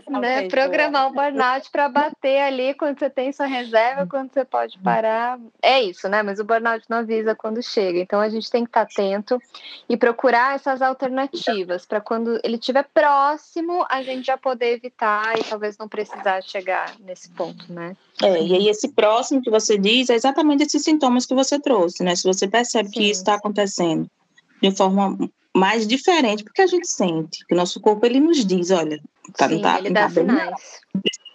né? 0.08 0.48
Programar 0.48 1.08
o 1.08 1.12
burnout 1.12 1.70
para 1.70 1.88
bater 1.88 2.40
ali 2.42 2.74
quando 2.74 2.98
você 2.98 3.10
tem 3.10 3.32
sua 3.32 3.46
reserva, 3.46 4.06
quando 4.06 4.32
você 4.32 4.44
pode 4.44 4.78
parar. 4.78 5.38
É 5.60 5.82
isso, 5.82 6.08
né? 6.08 6.22
Mas 6.22 6.38
o 6.38 6.44
burnout 6.44 6.84
não 6.88 6.98
avisa 6.98 7.34
quando 7.34 7.62
chega. 7.62 7.98
Então 7.98 8.20
a 8.20 8.28
gente 8.28 8.50
tem 8.50 8.64
que 8.64 8.70
estar 8.70 8.86
tá 8.86 8.92
atento 8.92 9.40
e 9.88 9.96
procurar 9.96 10.54
essas 10.54 10.82
alternativas 10.82 11.84
para 11.84 12.00
quando 12.00 12.40
ele 12.42 12.56
estiver 12.56 12.86
próximo, 12.92 13.84
a 13.88 14.02
gente 14.02 14.26
já 14.26 14.36
poder 14.36 14.74
evitar 14.74 15.38
e 15.38 15.44
talvez 15.44 15.76
não 15.78 15.88
precisar 15.88 16.42
chegar 16.42 16.94
nesse 17.00 17.30
ponto, 17.30 17.72
né? 17.72 17.96
É, 18.22 18.42
e 18.42 18.54
aí 18.54 18.68
esse 18.68 18.88
próximo 18.88 19.42
que 19.42 19.50
você 19.50 19.76
diz 19.78 20.10
é 20.10 20.14
exatamente 20.14 20.64
esses 20.64 20.82
sintomas 20.82 21.26
que 21.26 21.34
você 21.34 21.58
trouxe, 21.58 22.02
né? 22.02 22.14
Se 22.14 22.24
você 22.24 22.46
percebe 22.46 22.88
Sim. 22.88 22.94
que 22.94 23.10
isso 23.10 23.20
está 23.20 23.34
acontecendo 23.34 24.08
de 24.62 24.70
forma 24.70 25.18
mais 25.54 25.86
diferente, 25.86 26.44
porque 26.44 26.62
a 26.62 26.66
gente 26.66 26.88
sente 26.88 27.44
que 27.46 27.54
o 27.54 27.56
nosso 27.56 27.80
corpo 27.80 28.06
ele 28.06 28.20
nos 28.20 28.44
diz, 28.44 28.70
olha, 28.70 29.00
tá, 29.36 29.48
Sim, 29.48 29.60
tá, 29.60 29.78
ele 29.78 29.90
dá 29.90 30.02
tá 30.02 30.10
sinais. 30.10 30.82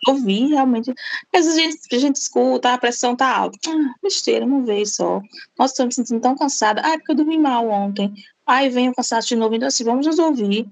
Ouvir 0.07 0.47
realmente. 0.47 0.93
Às 1.35 1.45
vezes 1.45 1.57
a 1.57 1.59
gente, 1.59 1.95
a 1.95 1.99
gente 1.99 2.15
escuta, 2.15 2.73
a 2.73 2.77
pressão 2.77 3.15
tá 3.15 3.35
alta. 3.35 3.57
Ah, 3.67 3.93
besteira, 4.01 4.45
não 4.45 4.65
veio 4.65 4.85
só. 4.85 5.21
Nossa, 5.57 5.73
estou 5.73 5.85
me 5.85 5.93
sentindo 5.93 6.21
tão 6.21 6.35
cansada. 6.35 6.81
Ah, 6.83 6.93
é 6.93 6.97
porque 6.97 7.11
eu 7.11 7.15
dormi 7.15 7.37
mal 7.37 7.67
ontem. 7.67 8.13
Aí 8.45 8.69
vem 8.69 8.89
o 8.89 8.95
cansaço 8.95 9.27
de 9.27 9.35
novo. 9.35 9.55
Então, 9.55 9.67
assim, 9.67 9.83
vamos 9.83 10.05
nos 10.05 10.19
ouvir, 10.19 10.65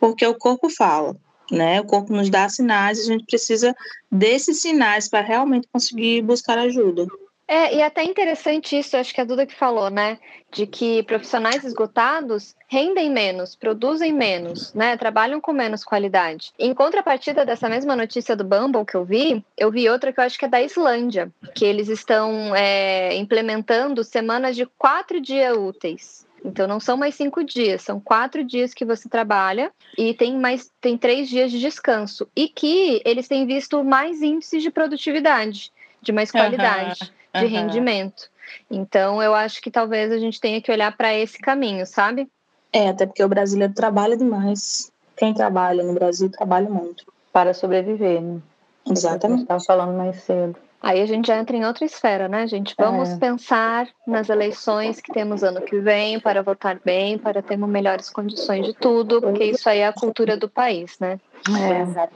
porque 0.00 0.26
o 0.26 0.34
corpo 0.34 0.68
fala, 0.68 1.16
né? 1.50 1.80
O 1.80 1.84
corpo 1.84 2.12
nos 2.12 2.28
dá 2.28 2.48
sinais 2.48 2.98
e 2.98 3.02
a 3.02 3.04
gente 3.04 3.24
precisa 3.26 3.76
desses 4.10 4.60
sinais 4.60 5.08
para 5.08 5.20
realmente 5.20 5.68
conseguir 5.72 6.22
buscar 6.22 6.58
ajuda. 6.58 7.06
É, 7.50 7.74
e 7.74 7.82
até 7.82 8.04
interessante 8.04 8.78
isso, 8.78 8.96
acho 8.96 9.12
que 9.12 9.20
a 9.20 9.24
Duda 9.24 9.44
que 9.44 9.56
falou, 9.56 9.90
né? 9.90 10.18
De 10.52 10.68
que 10.68 11.02
profissionais 11.02 11.64
esgotados 11.64 12.54
rendem 12.68 13.10
menos, 13.10 13.56
produzem 13.56 14.12
menos, 14.12 14.72
né? 14.72 14.96
Trabalham 14.96 15.40
com 15.40 15.52
menos 15.52 15.82
qualidade. 15.82 16.52
Em 16.56 16.72
contrapartida 16.72 17.44
dessa 17.44 17.68
mesma 17.68 17.96
notícia 17.96 18.36
do 18.36 18.44
Bumble 18.44 18.86
que 18.86 18.94
eu 18.94 19.04
vi, 19.04 19.44
eu 19.58 19.68
vi 19.68 19.90
outra 19.90 20.12
que 20.12 20.20
eu 20.20 20.24
acho 20.24 20.38
que 20.38 20.44
é 20.44 20.48
da 20.48 20.62
Islândia, 20.62 21.28
que 21.52 21.64
eles 21.64 21.88
estão 21.88 22.54
é, 22.54 23.16
implementando 23.16 24.04
semanas 24.04 24.54
de 24.54 24.64
quatro 24.78 25.20
dias 25.20 25.56
úteis. 25.56 26.24
Então 26.44 26.68
não 26.68 26.78
são 26.78 26.96
mais 26.96 27.16
cinco 27.16 27.42
dias, 27.42 27.82
são 27.82 27.98
quatro 27.98 28.44
dias 28.44 28.72
que 28.72 28.84
você 28.84 29.08
trabalha 29.08 29.72
e 29.98 30.14
tem 30.14 30.38
mais 30.38 30.70
tem 30.80 30.96
três 30.96 31.28
dias 31.28 31.50
de 31.50 31.58
descanso. 31.58 32.28
E 32.36 32.46
que 32.46 33.02
eles 33.04 33.26
têm 33.26 33.44
visto 33.44 33.82
mais 33.82 34.22
índices 34.22 34.62
de 34.62 34.70
produtividade, 34.70 35.72
de 36.00 36.12
mais 36.12 36.30
qualidade, 36.30 37.02
uhum, 37.02 37.19
de 37.34 37.44
uhum. 37.44 37.50
rendimento. 37.50 38.28
Então 38.70 39.22
eu 39.22 39.34
acho 39.34 39.60
que 39.60 39.70
talvez 39.70 40.10
a 40.12 40.18
gente 40.18 40.40
tenha 40.40 40.60
que 40.60 40.70
olhar 40.70 40.96
para 40.96 41.14
esse 41.14 41.38
caminho, 41.38 41.86
sabe? 41.86 42.28
É, 42.72 42.88
até 42.88 43.06
porque 43.06 43.22
o 43.22 43.28
brasileiro 43.28 43.72
trabalha 43.72 44.16
demais. 44.16 44.92
Quem 45.16 45.34
trabalha 45.34 45.82
no 45.82 45.92
Brasil 45.92 46.30
trabalha 46.30 46.68
muito. 46.68 47.04
Para 47.32 47.54
sobreviver, 47.54 48.20
né? 48.20 48.40
Exatamente. 48.88 49.42
Estava 49.42 49.62
falando 49.62 49.96
mais 49.96 50.22
cedo. 50.22 50.56
Aí 50.82 51.02
a 51.02 51.06
gente 51.06 51.26
já 51.26 51.38
entra 51.38 51.54
em 51.54 51.64
outra 51.64 51.84
esfera, 51.84 52.26
né, 52.26 52.46
gente? 52.46 52.74
Vamos 52.78 53.10
é. 53.10 53.16
pensar 53.18 53.86
nas 54.06 54.30
eleições 54.30 54.98
que 54.98 55.12
temos 55.12 55.42
ano 55.42 55.60
que 55.60 55.78
vem 55.78 56.18
para 56.18 56.42
votar 56.42 56.80
bem, 56.82 57.18
para 57.18 57.42
termos 57.42 57.68
melhores 57.68 58.08
condições 58.08 58.64
de 58.64 58.72
tudo, 58.72 59.20
porque 59.20 59.44
isso 59.44 59.68
aí 59.68 59.80
é 59.80 59.86
a 59.86 59.92
cultura 59.92 60.38
do 60.38 60.48
país, 60.48 60.98
né? 60.98 61.20
É. 61.50 62.08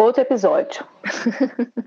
Outro 0.00 0.22
episódio. 0.22 0.86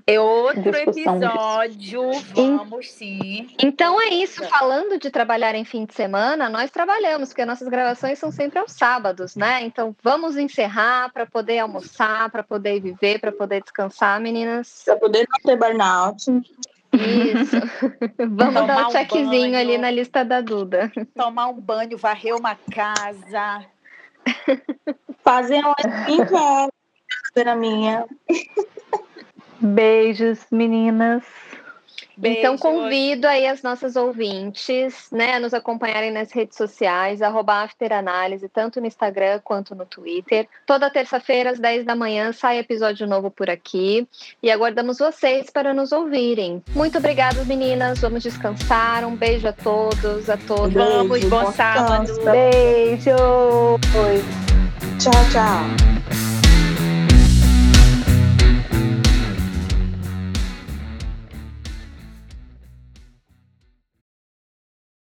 É 0.06 0.20
outro 0.20 0.68
episódio, 0.76 2.10
vamos 2.34 2.90
sim. 2.90 3.48
Então 3.58 3.98
é 3.98 4.10
isso, 4.10 4.44
falando 4.44 4.98
de 4.98 5.10
trabalhar 5.10 5.54
em 5.54 5.64
fim 5.64 5.86
de 5.86 5.94
semana, 5.94 6.50
nós 6.50 6.70
trabalhamos, 6.70 7.30
porque 7.30 7.46
nossas 7.46 7.68
gravações 7.68 8.18
são 8.18 8.30
sempre 8.30 8.58
aos 8.58 8.72
sábados, 8.72 9.34
né? 9.34 9.62
Então 9.62 9.96
vamos 10.02 10.36
encerrar 10.36 11.10
para 11.10 11.24
poder 11.24 11.60
almoçar, 11.60 12.30
para 12.30 12.42
poder 12.42 12.80
viver, 12.80 13.18
para 13.18 13.32
poder 13.32 13.62
descansar, 13.62 14.20
meninas. 14.20 14.82
Para 14.84 14.96
poder 14.96 15.26
não 15.30 15.38
ter 15.42 15.56
burnout. 15.56 16.22
Isso. 16.92 17.56
Vamos 18.18 18.54
Tomar 18.54 18.66
dar 18.66 18.88
um 18.88 18.90
checkzinho 18.90 19.54
um 19.54 19.58
ali 19.58 19.78
na 19.78 19.90
lista 19.90 20.22
da 20.22 20.42
Duda. 20.42 20.92
Tomar 21.14 21.46
um 21.46 21.58
banho, 21.58 21.96
varrer 21.96 22.36
uma 22.36 22.54
casa. 22.54 23.64
Fazer 25.24 25.64
uma 25.64 25.74
skincare 25.78 26.70
a 27.40 27.54
minha. 27.54 28.06
Beijos, 29.60 30.46
meninas. 30.50 31.22
Então 32.22 32.58
convido 32.58 33.26
aí 33.26 33.46
as 33.46 33.62
nossas 33.62 33.96
ouvintes, 33.96 35.08
né, 35.10 35.34
a 35.34 35.40
nos 35.40 35.54
acompanharem 35.54 36.10
nas 36.10 36.30
redes 36.30 36.56
sociais, 36.56 37.22
arroba 37.22 37.62
afteranálise, 37.62 38.48
tanto 38.48 38.80
no 38.80 38.86
Instagram 38.86 39.40
quanto 39.42 39.74
no 39.74 39.86
Twitter. 39.86 40.46
Toda 40.66 40.90
terça-feira, 40.90 41.50
às 41.50 41.58
10 41.58 41.84
da 41.84 41.96
manhã, 41.96 42.32
sai 42.32 42.58
episódio 42.58 43.06
novo 43.06 43.30
por 43.30 43.48
aqui. 43.48 44.06
E 44.42 44.50
aguardamos 44.50 44.98
vocês 44.98 45.50
para 45.50 45.72
nos 45.72 45.90
ouvirem. 45.90 46.62
Muito 46.74 46.98
obrigada, 46.98 47.44
meninas. 47.44 48.00
Vamos 48.00 48.22
descansar. 48.22 49.04
Um 49.04 49.16
beijo 49.16 49.48
a 49.48 49.52
todos, 49.52 50.28
a 50.28 50.36
todos. 50.36 50.74
Vamos, 50.74 51.24
bom 51.24 51.50
sábado. 51.52 52.12
Beijo. 52.24 53.78
Tchau, 54.98 55.12
tchau. 55.32 56.21